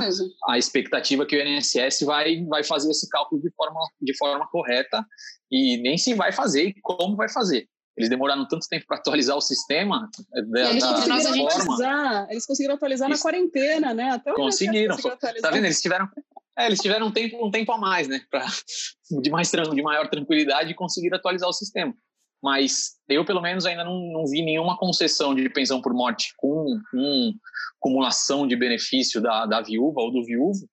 a, 0.47 0.57
expectativa 0.57 1.23
que 1.23 1.37
o 1.37 1.39
INSS 1.39 2.01
vai, 2.03 2.43
vai 2.45 2.63
fazer 2.63 2.89
esse 2.89 3.07
cálculo 3.09 3.39
de 3.39 3.51
forma, 3.51 3.79
de 4.01 4.17
forma 4.17 4.47
correta 4.47 5.05
e 5.51 5.77
nem 5.77 5.99
se 5.99 6.15
vai 6.15 6.31
fazer 6.31 6.69
e 6.69 6.81
como 6.81 7.15
vai 7.15 7.29
fazer. 7.29 7.67
Eles 7.95 8.09
demoraram 8.09 8.47
tanto 8.47 8.67
tempo 8.67 8.87
para 8.87 8.97
atualizar 8.97 9.37
o 9.37 9.41
sistema. 9.41 10.09
Eh, 10.35 10.41
da, 10.41 10.71
eles, 10.71 10.83
conseguiram 10.83 11.47
atualizar, 11.47 12.27
eles 12.31 12.45
conseguiram 12.47 12.75
atualizar 12.75 13.09
na 13.09 13.19
quarentena, 13.19 13.93
né? 13.93 14.09
Até 14.09 14.33
conseguiram. 14.33 14.97
Tá 14.97 15.51
vendo? 15.51 15.65
Eles 15.65 15.79
tiveram, 15.79 16.09
é, 16.57 16.67
eles 16.67 16.79
tiveram 16.79 17.07
um 17.07 17.11
tempo, 17.11 17.45
um 17.45 17.51
tempo 17.51 17.71
a 17.71 17.77
mais, 17.77 18.07
né? 18.07 18.21
Pra, 18.29 18.45
de, 19.21 19.29
mais, 19.29 19.49
de 19.49 19.81
maior 19.81 20.09
tranquilidade 20.09 20.71
e 20.71 20.75
conseguir 20.75 21.13
atualizar 21.13 21.49
o 21.49 21.53
sistema. 21.53 21.93
Mas 22.41 22.97
eu, 23.07 23.23
pelo 23.23 23.41
menos, 23.41 23.65
ainda 23.65 23.83
não, 23.83 23.99
não 24.11 24.25
vi 24.25 24.41
nenhuma 24.41 24.77
concessão 24.77 25.33
de 25.33 25.49
pensão 25.49 25.81
por 25.81 25.93
morte 25.93 26.33
com, 26.37 26.77
com 26.91 27.33
acumulação 27.77 28.45
de 28.45 28.55
benefício 28.55 29.21
da, 29.21 29.45
da 29.45 29.61
viúva 29.61 30.01
ou 30.01 30.11
do 30.11 30.25
viúvo, 30.25 30.67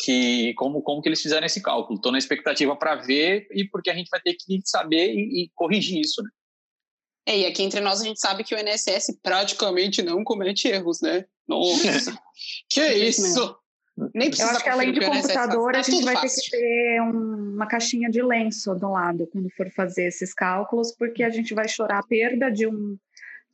que 0.00 0.52
como, 0.54 0.82
como 0.82 1.00
que 1.00 1.08
eles 1.08 1.22
fizeram 1.22 1.46
esse 1.46 1.62
cálculo. 1.62 1.96
Estou 1.96 2.12
na 2.12 2.18
expectativa 2.18 2.76
para 2.76 2.96
ver 2.96 3.46
e 3.52 3.66
porque 3.68 3.90
a 3.90 3.94
gente 3.94 4.10
vai 4.10 4.20
ter 4.20 4.34
que 4.34 4.60
saber 4.64 5.14
e, 5.14 5.44
e 5.44 5.50
corrigir 5.54 6.00
isso, 6.00 6.22
né? 6.22 6.28
É, 7.24 7.38
e 7.38 7.46
aqui 7.46 7.62
entre 7.62 7.80
nós 7.80 8.00
a 8.00 8.04
gente 8.04 8.18
sabe 8.18 8.42
que 8.42 8.54
o 8.54 8.58
INSS 8.58 9.18
praticamente 9.22 10.02
não 10.02 10.24
comete 10.24 10.68
erros, 10.68 11.00
né? 11.00 11.24
Nossa, 11.46 12.18
que 12.68 12.80
isso! 12.80 13.56
Nem 14.14 14.28
precisa 14.28 14.48
Eu 14.48 14.56
acho 14.56 14.64
que 14.64 14.70
além 14.70 14.92
de 14.92 15.00
computador, 15.00 15.76
a 15.76 15.82
gente 15.82 16.04
vai 16.04 16.14
fácil. 16.14 16.36
ter 16.36 16.42
que 16.42 16.50
ter 16.50 17.00
uma 17.00 17.66
caixinha 17.66 18.10
de 18.10 18.22
lenço 18.22 18.74
do 18.74 18.90
lado 18.90 19.28
quando 19.32 19.50
for 19.50 19.70
fazer 19.70 20.04
esses 20.04 20.32
cálculos, 20.34 20.92
porque 20.96 21.22
a 21.22 21.30
gente 21.30 21.54
vai 21.54 21.68
chorar 21.68 21.98
a 21.98 22.06
perda 22.06 22.50
de 22.50 22.66
um, 22.66 22.96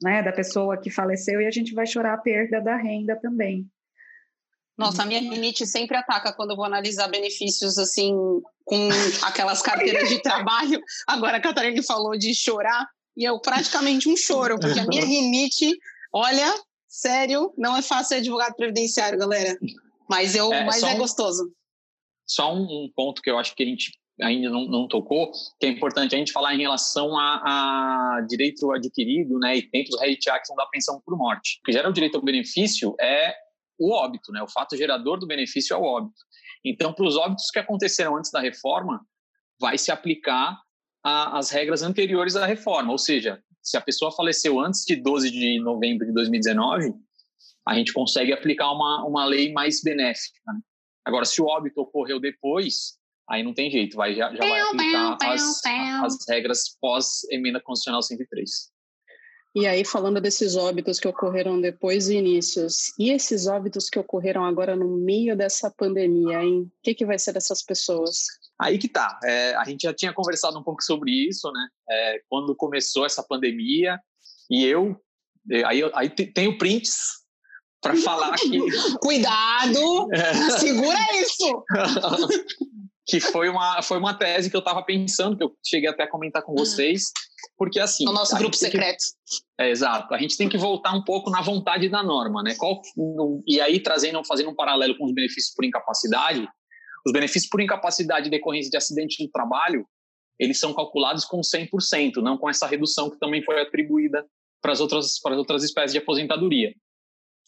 né, 0.02 0.23
da 0.23 0.33
pessoa 0.33 0.76
que 0.76 0.90
faleceu 0.90 1.40
e 1.40 1.47
a 1.47 1.50
gente 1.50 1.75
vai 1.75 1.87
chorar 1.87 2.14
a 2.14 2.19
perda 2.19 2.61
da 2.61 2.76
renda 2.76 3.17
também. 3.17 3.67
Nossa, 4.76 5.02
a 5.02 5.07
minha 5.07 5.21
rinite 5.21 5.67
sempre 5.67 5.97
ataca 5.97 6.33
quando 6.33 6.50
eu 6.50 6.57
vou 6.57 6.64
analisar 6.64 7.09
benefícios 7.09 7.78
assim 7.78 8.14
com 8.64 8.88
aquelas 9.23 9.61
carteiras 9.61 10.09
de 10.09 10.23
trabalho. 10.23 10.81
Agora 11.05 11.38
a 11.38 11.40
Catarina 11.40 11.83
falou 11.83 12.17
de 12.17 12.33
chorar 12.33 12.87
e 13.17 13.25
eu 13.25 13.40
praticamente 13.40 14.09
um 14.09 14.17
choro, 14.17 14.57
porque 14.61 14.78
a 14.78 14.87
minha 14.87 15.02
rinite, 15.05 15.76
olha, 16.12 16.55
sério, 16.87 17.52
não 17.59 17.76
é 17.76 17.83
fácil 17.83 18.09
ser 18.11 18.14
advogado 18.17 18.55
previdenciário, 18.55 19.19
galera. 19.19 19.59
Mas, 20.09 20.35
eu, 20.35 20.53
é, 20.53 20.65
mas 20.65 20.83
é 20.83 20.95
um, 20.95 20.99
gostoso. 20.99 21.53
Só 22.27 22.55
um, 22.55 22.62
um, 22.62 22.93
ponto 22.95 23.21
que 23.21 23.31
eu 23.31 23.38
acho 23.38 23.55
que 23.55 23.62
a 23.62 23.67
gente 23.67 23.93
ainda 24.21 24.50
não, 24.50 24.67
não, 24.67 24.88
tocou, 24.88 25.31
que 25.61 25.67
é 25.67 25.69
importante 25.69 26.15
a 26.15 26.19
gente 26.19 26.33
falar 26.33 26.55
em 26.55 26.59
relação 26.59 27.17
a, 27.17 28.17
a 28.17 28.21
direito 28.23 28.73
adquirido, 28.73 29.38
né, 29.38 29.57
e 29.57 29.62
tempos 29.62 29.95
Action 30.00 30.57
da 30.57 30.67
pensão 30.67 31.00
por 31.05 31.17
morte. 31.17 31.59
O 31.61 31.65
que 31.65 31.73
gera 31.73 31.88
o 31.88 31.93
direito 31.93 32.17
ao 32.17 32.25
benefício 32.25 32.97
é 33.00 33.35
o 33.79 33.93
óbito, 33.93 34.33
né, 34.33 34.43
o 34.43 34.49
fato 34.49 34.77
gerador 34.77 35.19
do 35.19 35.27
benefício 35.27 35.73
é 35.75 35.77
o 35.77 35.83
óbito. 35.83 36.21
Então, 36.65 36.93
para 36.93 37.07
os 37.07 37.17
óbitos 37.17 37.50
que 37.50 37.59
aconteceram 37.61 38.17
antes 38.17 38.31
da 38.33 38.41
reforma, 38.41 39.00
vai 39.61 39.79
se 39.79 39.93
aplicar 39.93 40.59
a, 41.05 41.38
as 41.38 41.50
regras 41.50 41.83
anteriores 41.83 42.35
à 42.35 42.45
reforma, 42.45 42.91
ou 42.91 42.99
seja, 42.99 43.41
se 43.62 43.77
a 43.77 43.81
pessoa 43.81 44.11
faleceu 44.11 44.59
antes 44.59 44.85
de 44.85 44.97
12 44.97 45.31
de 45.31 45.61
novembro 45.61 46.07
de 46.07 46.12
2019, 46.12 46.93
a 47.69 47.75
gente 47.75 47.93
consegue 47.93 48.33
aplicar 48.33 48.73
uma, 48.73 49.05
uma 49.05 49.27
lei 49.27 49.53
mais 49.53 49.83
benéfica. 49.83 50.41
Né? 50.47 50.59
Agora, 51.05 51.27
se 51.27 51.41
o 51.43 51.45
óbito 51.45 51.83
ocorreu 51.83 52.19
depois, 52.19 52.97
aí 53.29 53.43
não 53.43 53.53
tem 53.53 53.71
jeito, 53.71 53.95
vai, 53.95 54.15
já, 54.15 54.35
já 54.35 54.39
vai 54.39 54.61
aplicar 54.61 55.19
as, 55.23 55.61
as 56.03 56.27
regras 56.27 56.77
pós-emenda 56.81 57.61
constitucional 57.61 58.03
103. 58.03 58.71
E 59.55 59.67
aí, 59.67 59.85
falando 59.85 60.19
desses 60.19 60.57
óbitos 60.57 60.99
que 60.99 61.09
ocorreram 61.09 61.61
depois 61.61 62.07
do 62.07 62.13
inícios, 62.13 62.93
e 62.99 63.11
esses 63.11 63.47
óbitos 63.47 63.91
que 63.91 63.99
ocorreram 63.99 64.45
agora 64.45 64.75
no 64.75 64.97
meio 64.97 65.37
dessa 65.37 65.71
pandemia, 65.71 66.43
hein? 66.43 66.63
O 66.63 66.71
que, 66.83 66.95
que 66.95 67.05
vai 67.05 67.19
ser 67.19 67.33
dessas 67.33 67.63
pessoas? 67.63 68.25
Aí 68.59 68.79
que 68.79 68.89
tá. 68.89 69.19
É, 69.25 69.55
a 69.57 69.65
gente 69.65 69.83
já 69.83 69.93
tinha 69.93 70.13
conversado 70.13 70.59
um 70.59 70.63
pouco 70.63 70.83
sobre 70.83 71.11
isso, 71.11 71.51
né? 71.51 71.69
É, 71.91 72.21
quando 72.29 72.55
começou 72.57 73.05
essa 73.05 73.23
pandemia, 73.23 73.99
e 74.51 74.65
eu. 74.65 74.97
É, 75.51 75.65
aí, 75.65 75.83
aí 75.95 76.09
tenho 76.09 76.57
prints 76.57 77.19
para 77.81 77.97
falar 77.97 78.37
que. 78.37 78.59
Cuidado! 79.01 80.13
É. 80.13 80.51
Segura 80.59 80.99
isso! 81.21 81.65
que 83.07 83.21
foi 83.21 83.49
uma, 83.49 83.81
foi 83.81 83.99
uma 83.99 84.13
tese 84.13 84.51
que 84.51 84.57
eu 84.57 84.61
estava 84.61 84.83
pensando, 84.83 85.37
que 85.37 85.43
eu 85.43 85.57
cheguei 85.65 85.89
até 85.89 86.03
a 86.03 86.11
comentar 86.11 86.43
com 86.43 86.55
vocês, 86.55 87.11
porque 87.57 87.81
assim. 87.81 88.07
O 88.07 88.13
nosso 88.13 88.37
grupo 88.37 88.55
secreto. 88.55 88.99
Que, 88.99 89.65
é, 89.65 89.71
exato. 89.71 90.13
A 90.13 90.19
gente 90.19 90.37
tem 90.37 90.49
que 90.49 90.59
voltar 90.59 90.93
um 90.93 91.03
pouco 91.03 91.31
na 91.31 91.41
vontade 91.41 91.89
da 91.89 92.03
norma, 92.03 92.43
né? 92.43 92.55
Qual, 92.57 92.83
no, 92.97 93.43
e 93.47 93.61
aí, 93.61 93.81
trazendo, 93.81 94.23
fazendo 94.25 94.51
um 94.51 94.55
paralelo 94.55 94.97
com 94.99 95.07
os 95.07 95.15
benefícios 95.15 95.55
por 95.55 95.65
incapacidade, 95.65 96.47
os 97.07 97.13
benefícios 97.13 97.49
por 97.49 97.61
incapacidade 97.61 98.29
decorrência 98.29 98.71
de 98.71 98.77
acidente 98.77 99.25
do 99.25 99.31
trabalho, 99.31 99.87
eles 100.39 100.61
são 100.61 100.75
calculados 100.75 101.25
com 101.25 101.41
100%, 101.41 102.17
não 102.17 102.37
com 102.37 102.49
essa 102.49 102.67
redução 102.67 103.11
que 103.11 103.19
também 103.19 103.43
foi 103.43 103.61
atribuída 103.61 104.25
para 104.61 104.73
as 104.73 104.81
outras, 104.81 105.19
para 105.21 105.33
as 105.33 105.39
outras 105.39 105.65
espécies 105.65 105.93
de 105.93 105.99
aposentadoria. 105.99 106.75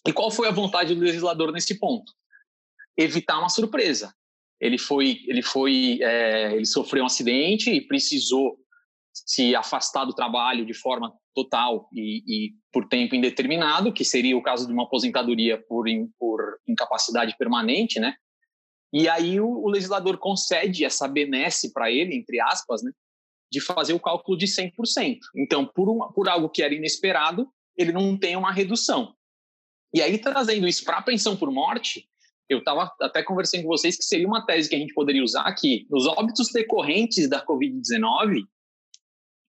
E 0.06 0.12
qual 0.12 0.30
foi 0.30 0.48
a 0.48 0.52
vontade 0.52 0.94
do 0.94 1.00
legislador 1.00 1.52
nesse 1.52 1.78
ponto? 1.78 2.12
Evitar 2.96 3.38
uma 3.38 3.48
surpresa. 3.48 4.14
Ele 4.60 4.78
foi, 4.78 5.20
ele 5.26 5.42
foi, 5.42 5.98
é, 6.02 6.54
ele 6.54 6.66
sofreu 6.66 7.02
um 7.02 7.06
acidente 7.06 7.70
e 7.70 7.86
precisou 7.86 8.58
se 9.12 9.54
afastar 9.54 10.04
do 10.04 10.14
trabalho 10.14 10.64
de 10.64 10.74
forma 10.74 11.12
total 11.34 11.88
e, 11.92 12.22
e, 12.26 12.52
por 12.72 12.86
tempo 12.88 13.14
indeterminado, 13.14 13.92
que 13.92 14.04
seria 14.04 14.36
o 14.36 14.42
caso 14.42 14.66
de 14.66 14.72
uma 14.72 14.84
aposentadoria 14.84 15.58
por, 15.68 15.86
por 16.18 16.58
incapacidade 16.68 17.34
permanente, 17.38 17.98
né? 17.98 18.14
E 18.92 19.08
aí 19.08 19.40
o, 19.40 19.48
o 19.48 19.68
legislador 19.68 20.18
concede 20.18 20.84
essa 20.84 21.06
benesse 21.06 21.72
para 21.72 21.90
ele, 21.90 22.14
entre 22.14 22.40
aspas, 22.40 22.82
né? 22.82 22.90
De 23.50 23.60
fazer 23.60 23.92
o 23.92 24.00
cálculo 24.00 24.36
de 24.36 24.46
100%. 24.46 25.18
Então, 25.36 25.66
por, 25.66 25.88
uma, 25.88 26.12
por 26.12 26.28
algo 26.28 26.48
que 26.48 26.62
era 26.62 26.74
inesperado, 26.74 27.48
ele 27.76 27.92
não 27.92 28.16
tem 28.16 28.36
uma 28.36 28.52
redução. 28.52 29.14
E 29.92 30.00
aí, 30.00 30.18
trazendo 30.18 30.68
isso 30.68 30.84
para 30.84 30.98
a 30.98 31.02
pensão 31.02 31.36
por 31.36 31.50
morte, 31.50 32.08
eu 32.48 32.58
estava 32.58 32.92
até 33.00 33.22
conversando 33.22 33.62
com 33.62 33.68
vocês 33.68 33.96
que 33.96 34.04
seria 34.04 34.26
uma 34.26 34.44
tese 34.44 34.68
que 34.68 34.74
a 34.74 34.78
gente 34.78 34.94
poderia 34.94 35.22
usar 35.22 35.42
aqui. 35.42 35.86
Nos 35.90 36.06
óbitos 36.06 36.50
decorrentes 36.52 37.28
da 37.28 37.44
Covid-19, 37.44 38.44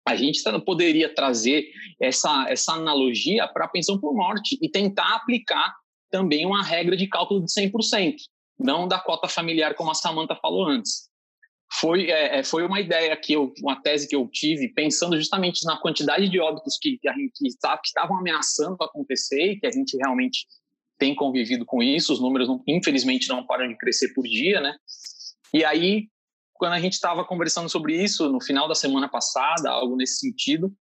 a 0.08 0.16
gente 0.16 0.42
poderia 0.66 1.14
trazer 1.14 1.66
essa, 2.00 2.46
essa 2.50 2.74
analogia 2.74 3.48
para 3.48 3.66
a 3.66 3.70
pensão 3.70 4.00
por 4.00 4.14
morte 4.14 4.58
e 4.62 4.70
tentar 4.70 5.16
aplicar 5.16 5.76
também 6.10 6.46
uma 6.46 6.64
regra 6.64 6.98
de 6.98 7.08
cálculo 7.08 7.44
de 7.44 7.52
100%, 7.52 8.16
não 8.60 8.88
da 8.88 9.00
cota 9.00 9.28
familiar, 9.28 9.74
como 9.76 9.92
a 9.92 9.96
Samanta 9.96 10.36
falou 10.36 10.68
antes. 10.68 11.11
Foi, 11.74 12.12
é, 12.12 12.40
é, 12.40 12.44
foi 12.44 12.66
uma 12.66 12.82
ideia 12.82 13.16
que 13.16 13.32
eu, 13.32 13.54
uma 13.62 13.82
tese 13.82 14.08
que 14.08 14.16
eu 14.16 14.28
tive, 14.28 14.68
pensando 14.68 15.16
justamente 15.16 15.64
na 15.66 15.78
quantidade 15.78 16.28
de 16.28 16.38
óbitos 16.38 16.78
que, 16.80 16.98
que 16.98 17.08
a 17.08 17.14
gente 17.14 17.32
que 17.40 17.48
estavam 17.88 18.18
ameaçando 18.18 18.76
acontecer 18.82 19.54
e 19.54 19.60
que 19.60 19.66
a 19.66 19.72
gente 19.72 19.96
realmente 19.96 20.46
tem 20.98 21.16
convivido 21.16 21.66
com 21.66 21.82
isso, 21.82 22.12
os 22.12 22.20
números 22.20 22.50
não, 22.50 22.62
infelizmente 22.68 23.30
não 23.30 23.46
param 23.46 23.68
de 23.70 23.78
crescer 23.78 24.14
por 24.14 24.24
dia, 24.24 24.60
né? 24.60 24.76
E 25.54 25.64
aí, 25.64 26.10
quando 26.54 26.74
a 26.74 26.80
gente 26.80 26.94
estava 26.94 27.24
conversando 27.24 27.70
sobre 27.70 27.96
isso 27.96 28.30
no 28.30 28.42
final 28.42 28.68
da 28.68 28.76
semana 28.76 29.08
passada, 29.08 29.70
algo 29.70 29.96
nesse 29.96 30.20
sentido, 30.20 30.74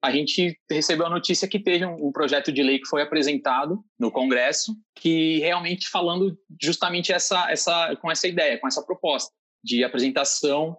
a 0.00 0.12
gente 0.12 0.56
recebeu 0.70 1.06
a 1.06 1.10
notícia 1.10 1.48
que 1.48 1.58
teve 1.58 1.84
um, 1.84 2.06
um, 2.06 2.12
projeto 2.12 2.52
de 2.52 2.62
lei 2.62 2.78
que 2.78 2.88
foi 2.88 3.02
apresentado 3.02 3.84
no 3.98 4.12
Congresso, 4.12 4.76
que 4.94 5.40
realmente 5.40 5.88
falando 5.88 6.38
justamente 6.62 7.12
essa, 7.12 7.50
essa, 7.50 7.96
com 7.96 8.10
essa 8.10 8.28
ideia, 8.28 8.58
com 8.58 8.68
essa 8.68 8.82
proposta 8.84 9.34
de 9.66 9.82
apresentação 9.82 10.78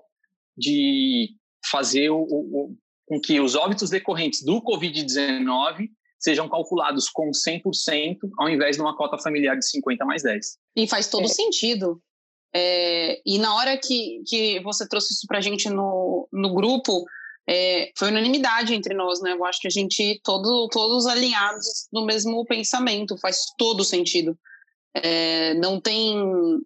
de 0.58 1.36
fazer 1.70 2.10
o, 2.10 2.22
o, 2.22 2.76
com 3.06 3.20
que 3.20 3.40
os 3.40 3.54
óbitos 3.54 3.90
decorrentes 3.90 4.44
do 4.44 4.62
Covid-19 4.62 5.90
sejam 6.18 6.50
calculados 6.50 7.10
com 7.10 7.30
100% 7.30 8.18
ao 8.40 8.50
invés 8.50 8.78
de 8.78 8.82
uma 8.82 8.96
cota 8.96 9.18
familiar 9.20 9.56
de 9.56 9.70
50 9.70 10.06
mais 10.06 10.24
10. 10.24 10.58
E 10.76 10.88
faz 10.88 11.10
todo 11.10 11.26
é. 11.26 11.28
sentido. 11.28 12.02
É, 12.56 13.22
e 13.26 13.38
na 13.38 13.54
hora 13.56 13.78
que, 13.78 14.24
que 14.26 14.60
você 14.62 14.88
trouxe 14.88 15.14
isso 15.14 15.28
para 15.28 15.38
a 15.38 15.42
gente 15.42 15.70
no, 15.70 16.28
no 16.32 16.56
grupo, 16.56 17.06
é, 17.48 17.92
foi 17.96 18.08
unanimidade 18.08 18.74
entre 18.74 18.94
nós, 18.94 19.22
né? 19.22 19.34
Eu 19.34 19.46
acho 19.46 19.60
que 19.60 19.68
a 19.68 19.72
gente, 19.72 20.20
todo, 20.24 20.68
todos 20.70 21.06
alinhados 21.06 21.88
no 21.92 22.06
mesmo 22.06 22.44
pensamento, 22.46 23.18
faz 23.18 23.42
todo 23.58 23.84
sentido. 23.84 24.38
É, 24.94 25.54
não 25.56 25.80
tem. 25.80 26.18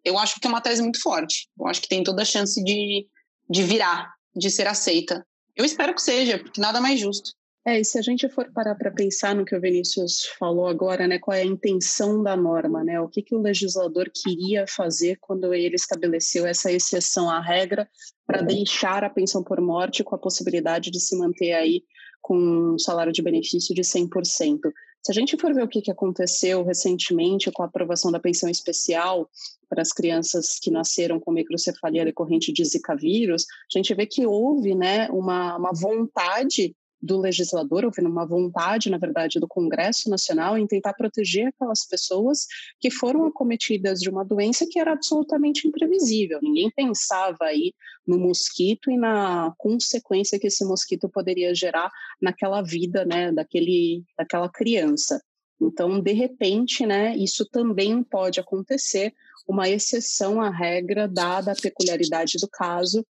Eu 0.03 0.17
acho 0.17 0.39
que 0.39 0.47
é 0.47 0.49
uma 0.49 0.61
tese 0.61 0.81
muito 0.81 1.01
forte. 1.01 1.49
Eu 1.59 1.67
acho 1.67 1.81
que 1.81 1.89
tem 1.89 2.03
toda 2.03 2.21
a 2.21 2.25
chance 2.25 2.63
de, 2.63 3.07
de 3.49 3.63
virar, 3.63 4.13
de 4.35 4.49
ser 4.49 4.67
aceita. 4.67 5.25
Eu 5.55 5.65
espero 5.65 5.93
que 5.93 6.01
seja, 6.01 6.39
porque 6.39 6.61
nada 6.61 6.79
mais 6.79 6.99
justo. 6.99 7.31
É, 7.63 7.79
e 7.79 7.85
se 7.85 7.99
a 7.99 8.01
gente 8.01 8.27
for 8.27 8.51
parar 8.51 8.73
para 8.73 8.89
pensar 8.89 9.35
no 9.35 9.45
que 9.45 9.55
o 9.55 9.61
Vinícius 9.61 10.25
falou 10.39 10.65
agora, 10.65 11.07
né, 11.07 11.19
qual 11.19 11.37
é 11.37 11.41
a 11.41 11.45
intenção 11.45 12.23
da 12.23 12.35
norma, 12.35 12.83
né, 12.83 12.99
o 12.99 13.07
que, 13.07 13.21
que 13.21 13.35
o 13.35 13.41
legislador 13.41 14.09
queria 14.11 14.65
fazer 14.67 15.17
quando 15.21 15.53
ele 15.53 15.75
estabeleceu 15.75 16.47
essa 16.47 16.71
exceção 16.71 17.29
à 17.29 17.39
regra 17.39 17.87
para 18.25 18.41
deixar 18.41 19.03
a 19.03 19.09
pensão 19.11 19.43
por 19.43 19.61
morte 19.61 20.03
com 20.03 20.15
a 20.15 20.19
possibilidade 20.19 20.89
de 20.89 20.99
se 20.99 21.15
manter 21.15 21.53
aí 21.53 21.83
com 22.19 22.35
um 22.35 22.79
salário 22.79 23.13
de 23.13 23.21
benefício 23.21 23.75
de 23.75 23.81
100%. 23.81 24.59
Se 25.03 25.11
a 25.11 25.15
gente 25.15 25.35
for 25.35 25.53
ver 25.53 25.63
o 25.63 25.67
que, 25.67 25.89
aconteceu 25.89 26.63
recentemente 26.63 27.51
com 27.51 27.63
a 27.63 27.65
aprovação 27.65 28.11
da 28.11 28.19
pensão 28.19 28.49
especial 28.49 29.29
para 29.67 29.81
as 29.81 29.91
crianças 29.91 30.59
que 30.59 30.69
nasceram 30.69 31.19
com 31.19 31.31
microcefalia 31.31 32.05
decorrente 32.05 32.53
de 32.53 32.63
Zika 32.63 32.95
vírus, 32.95 33.45
a 33.73 33.77
gente 33.77 33.93
vê 33.95 34.05
que 34.05 34.27
houve 34.27 34.75
né, 34.75 35.09
uma, 35.09 35.57
uma 35.57 35.71
vontade 35.73 36.75
do 37.01 37.17
legislador, 37.17 37.83
houve 37.83 38.01
uma 38.01 38.25
vontade, 38.25 38.89
na 38.89 38.97
verdade, 38.97 39.39
do 39.39 39.47
Congresso 39.47 40.09
Nacional 40.09 40.57
em 40.57 40.67
tentar 40.67 40.93
proteger 40.93 41.47
aquelas 41.47 41.85
pessoas 41.85 42.45
que 42.79 42.91
foram 42.91 43.25
acometidas 43.25 43.99
de 43.99 44.09
uma 44.09 44.23
doença 44.23 44.67
que 44.69 44.79
era 44.79 44.93
absolutamente 44.93 45.67
imprevisível. 45.67 46.39
Ninguém 46.41 46.69
pensava 46.69 47.45
aí 47.45 47.73
no 48.05 48.19
mosquito 48.19 48.91
e 48.91 48.97
na 48.97 49.53
consequência 49.57 50.39
que 50.39 50.47
esse 50.47 50.63
mosquito 50.63 51.09
poderia 51.09 51.55
gerar 51.55 51.91
naquela 52.21 52.61
vida, 52.61 53.03
né, 53.03 53.31
daquele, 53.31 54.03
daquela 54.17 54.49
criança. 54.49 55.21
Então, 55.59 55.99
de 55.99 56.11
repente, 56.11 56.85
né, 56.85 57.15
isso 57.15 57.45
também 57.45 58.03
pode 58.03 58.39
acontecer, 58.39 59.13
uma 59.47 59.67
exceção 59.67 60.39
à 60.41 60.49
regra, 60.49 61.07
dada 61.07 61.51
a 61.51 61.55
peculiaridade 61.55 62.37
do 62.39 62.47
caso, 62.47 63.05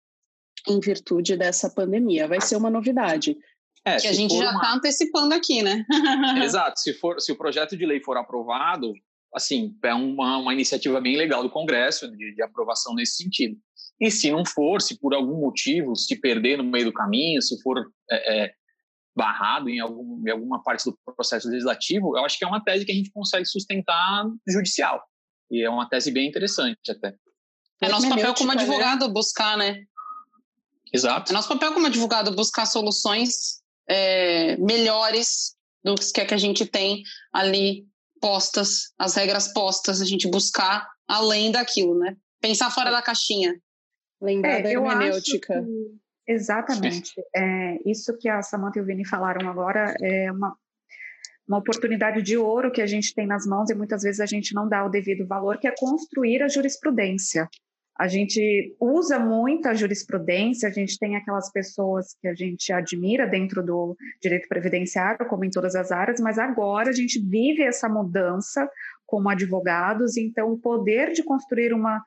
em 0.66 0.78
virtude 0.80 1.36
dessa 1.36 1.70
pandemia. 1.70 2.28
Vai 2.28 2.40
ser 2.40 2.56
uma 2.56 2.70
novidade. 2.70 3.36
É, 3.84 3.96
que 3.96 4.08
a 4.08 4.12
gente 4.12 4.36
já 4.36 4.46
está 4.46 4.68
uma... 4.68 4.74
antecipando 4.74 5.34
aqui, 5.34 5.62
né? 5.62 5.84
Exato. 6.42 6.78
Se, 6.80 6.92
for, 6.94 7.20
se 7.20 7.32
o 7.32 7.36
projeto 7.36 7.76
de 7.76 7.86
lei 7.86 8.02
for 8.02 8.16
aprovado, 8.16 8.92
assim, 9.34 9.74
é 9.84 9.94
uma, 9.94 10.38
uma 10.38 10.52
iniciativa 10.52 11.00
bem 11.00 11.16
legal 11.16 11.42
do 11.42 11.50
Congresso 11.50 12.10
de, 12.10 12.34
de 12.34 12.42
aprovação 12.42 12.94
nesse 12.94 13.22
sentido. 13.22 13.56
E 14.00 14.10
se 14.10 14.30
não 14.30 14.44
for, 14.44 14.80
se 14.80 14.98
por 14.98 15.14
algum 15.14 15.40
motivo 15.40 15.96
se 15.96 16.20
perder 16.20 16.58
no 16.58 16.64
meio 16.64 16.86
do 16.86 16.92
caminho, 16.92 17.42
se 17.42 17.60
for 17.62 17.90
é, 18.10 18.44
é, 18.44 18.52
barrado 19.16 19.68
em, 19.68 19.80
algum, 19.80 20.22
em 20.26 20.30
alguma 20.30 20.62
parte 20.62 20.84
do 20.84 20.96
processo 21.16 21.48
legislativo, 21.48 22.16
eu 22.16 22.24
acho 22.24 22.38
que 22.38 22.44
é 22.44 22.48
uma 22.48 22.62
tese 22.62 22.84
que 22.84 22.92
a 22.92 22.94
gente 22.94 23.10
consegue 23.10 23.46
sustentar 23.46 24.24
judicial. 24.46 25.02
E 25.50 25.64
é 25.64 25.70
uma 25.70 25.88
tese 25.88 26.12
bem 26.12 26.28
interessante 26.28 26.78
até. 26.90 27.14
É 27.82 27.88
nosso 27.88 28.08
papel 28.08 28.34
como 28.34 28.52
advogado 28.52 29.12
buscar, 29.12 29.56
né? 29.56 29.82
Exato. 30.92 31.32
É 31.32 31.34
nosso 31.34 31.48
papel 31.48 31.72
como 31.72 31.86
advogado 31.86 32.34
buscar 32.34 32.66
soluções 32.66 33.57
é, 33.88 34.56
melhores 34.58 35.56
do 35.82 35.94
que, 35.94 36.20
é 36.20 36.24
que 36.24 36.34
a 36.34 36.38
gente 36.38 36.66
tem 36.66 37.02
ali 37.32 37.86
postas, 38.20 38.92
as 38.98 39.14
regras 39.14 39.52
postas, 39.52 40.00
a 40.00 40.04
gente 40.04 40.28
buscar 40.28 40.88
além 41.06 41.50
daquilo, 41.50 41.98
né? 41.98 42.16
Pensar 42.40 42.70
fora 42.70 42.90
da 42.90 43.00
caixinha. 43.00 43.58
Lembrar 44.20 44.58
é, 44.58 44.62
da 44.62 44.70
hermenêutica. 44.70 45.62
Que, 45.62 46.32
exatamente. 46.32 47.12
É, 47.34 47.78
isso 47.86 48.16
que 48.18 48.28
a 48.28 48.42
Samantha 48.42 48.78
e 48.78 48.82
o 48.82 48.84
Vini 48.84 49.06
falaram 49.06 49.48
agora 49.48 49.94
é 50.00 50.30
uma, 50.30 50.56
uma 51.46 51.58
oportunidade 51.58 52.20
de 52.22 52.36
ouro 52.36 52.72
que 52.72 52.82
a 52.82 52.86
gente 52.86 53.14
tem 53.14 53.26
nas 53.26 53.46
mãos 53.46 53.70
e 53.70 53.74
muitas 53.74 54.02
vezes 54.02 54.20
a 54.20 54.26
gente 54.26 54.54
não 54.54 54.68
dá 54.68 54.84
o 54.84 54.88
devido 54.88 55.26
valor, 55.26 55.58
que 55.58 55.68
é 55.68 55.74
construir 55.76 56.42
a 56.42 56.48
jurisprudência. 56.48 57.48
A 57.98 58.06
gente 58.06 58.76
usa 58.80 59.18
muita 59.18 59.74
jurisprudência, 59.74 60.68
a 60.68 60.72
gente 60.72 60.96
tem 60.98 61.16
aquelas 61.16 61.50
pessoas 61.50 62.14
que 62.20 62.28
a 62.28 62.34
gente 62.34 62.72
admira 62.72 63.26
dentro 63.26 63.60
do 63.60 63.96
direito 64.22 64.46
previdenciário, 64.48 65.26
como 65.26 65.44
em 65.44 65.50
todas 65.50 65.74
as 65.74 65.90
áreas, 65.90 66.20
mas 66.20 66.38
agora 66.38 66.90
a 66.90 66.92
gente 66.92 67.20
vive 67.20 67.62
essa 67.62 67.88
mudança 67.88 68.70
como 69.04 69.28
advogados, 69.28 70.16
então 70.16 70.52
o 70.52 70.58
poder 70.58 71.12
de 71.12 71.24
construir 71.24 71.72
uma, 71.72 72.00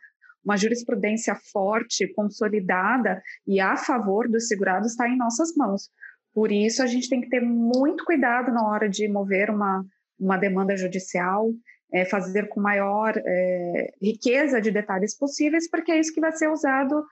uma 0.46 0.56
jurisprudência 0.56 1.36
forte, 1.52 2.08
consolidada 2.14 3.22
e 3.46 3.60
a 3.60 3.76
favor 3.76 4.30
dos 4.30 4.48
segurados 4.48 4.92
está 4.92 5.10
em 5.10 5.18
nossas 5.18 5.54
mãos. 5.58 5.90
Por 6.34 6.54
isso, 6.54 6.82
a 6.82 6.88
gente 6.88 7.10
tem 7.10 7.20
que 7.20 7.30
ter 7.30 7.42
muito 7.42 8.06
cuidado 8.06 8.52
na 8.54 8.66
hora 8.66 8.88
de 8.88 9.10
mover 9.10 9.50
uma, 9.50 9.86
uma 10.18 10.38
demanda 10.38 10.78
judicial, 10.78 11.52
é, 11.94 12.06
fazer 12.06 12.48
com 12.50 12.62
maior 12.62 13.14
é, 13.18 13.94
riqueza 14.02 14.62
de 14.62 14.72
detalhes 14.72 15.18
possíveis, 15.18 15.70
porque 15.70 15.92
é 15.92 16.00
isso 16.00 16.14
que 16.14 16.22
vai 16.22 16.32
ser 16.32 16.50
usado 16.50 17.04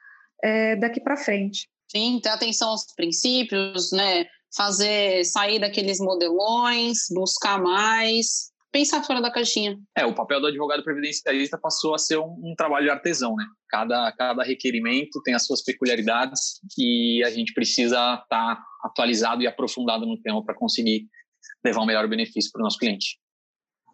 é, 0.43 0.75
daqui 0.75 1.01
para 1.01 1.17
frente. 1.17 1.67
Sim, 1.91 2.19
ter 2.21 2.29
atenção 2.29 2.69
aos 2.69 2.85
princípios, 2.95 3.91
né? 3.91 4.25
Fazer 4.55 5.23
sair 5.25 5.59
daqueles 5.59 5.99
modelões, 5.99 7.05
buscar 7.11 7.61
mais, 7.61 8.51
pensar 8.71 9.03
fora 9.03 9.21
da 9.21 9.31
caixinha. 9.31 9.77
É, 9.95 10.05
o 10.05 10.13
papel 10.13 10.39
do 10.39 10.47
advogado 10.47 10.83
previdencialista 10.83 11.57
passou 11.57 11.93
a 11.93 11.97
ser 11.97 12.17
um, 12.17 12.35
um 12.43 12.53
trabalho 12.55 12.85
de 12.85 12.91
artesão, 12.91 13.35
né? 13.35 13.45
Cada, 13.67 14.11
cada 14.13 14.43
requerimento 14.43 15.21
tem 15.23 15.33
as 15.33 15.45
suas 15.45 15.63
peculiaridades 15.63 16.59
e 16.77 17.23
a 17.25 17.29
gente 17.29 17.53
precisa 17.53 17.95
estar 17.95 18.25
tá 18.27 18.63
atualizado 18.83 19.41
e 19.41 19.47
aprofundado 19.47 20.05
no 20.05 20.19
tema 20.21 20.43
para 20.43 20.55
conseguir 20.55 21.07
levar 21.63 21.81
um 21.81 21.85
melhor 21.85 22.07
benefício 22.07 22.51
para 22.51 22.61
o 22.61 22.63
nosso 22.63 22.77
cliente. 22.77 23.17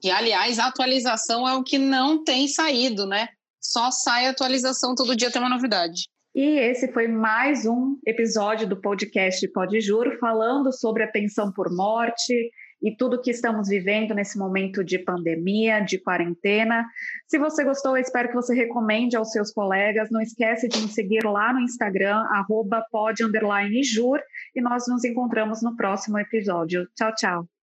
E, 0.05 0.11
aliás, 0.11 0.59
a 0.59 0.67
atualização 0.67 1.49
é 1.49 1.55
o 1.55 1.63
que 1.63 1.79
não 1.79 2.23
tem 2.23 2.47
saído, 2.47 3.07
né? 3.07 3.27
Só 3.59 3.89
sai 3.89 4.27
atualização, 4.27 4.93
todo 4.93 5.15
dia 5.15 5.31
tem 5.31 5.41
uma 5.41 5.49
novidade. 5.49 6.03
E 6.35 6.59
esse 6.59 6.93
foi 6.93 7.07
mais 7.07 7.65
um 7.65 7.97
episódio 8.05 8.67
do 8.67 8.79
podcast 8.79 9.47
Pode 9.47 9.81
Juro, 9.81 10.15
falando 10.19 10.71
sobre 10.71 11.01
a 11.01 11.07
pensão 11.07 11.51
por 11.51 11.75
morte 11.75 12.51
e 12.83 12.95
tudo 12.95 13.19
que 13.19 13.31
estamos 13.31 13.67
vivendo 13.67 14.13
nesse 14.13 14.37
momento 14.37 14.83
de 14.83 14.99
pandemia, 14.99 15.79
de 15.79 15.97
quarentena. 15.97 16.85
Se 17.27 17.39
você 17.39 17.63
gostou, 17.63 17.97
eu 17.97 18.01
espero 18.03 18.27
que 18.27 18.35
você 18.35 18.53
recomende 18.53 19.17
aos 19.17 19.31
seus 19.31 19.51
colegas. 19.51 20.11
Não 20.11 20.21
esquece 20.21 20.67
de 20.67 20.81
me 20.81 20.87
seguir 20.87 21.25
lá 21.25 21.51
no 21.51 21.61
Instagram, 21.61 22.23
arroba 22.29 22.85
e 24.53 24.61
nós 24.61 24.83
nos 24.87 25.03
encontramos 25.03 25.63
no 25.63 25.75
próximo 25.75 26.19
episódio. 26.19 26.87
Tchau, 26.95 27.11
tchau. 27.15 27.54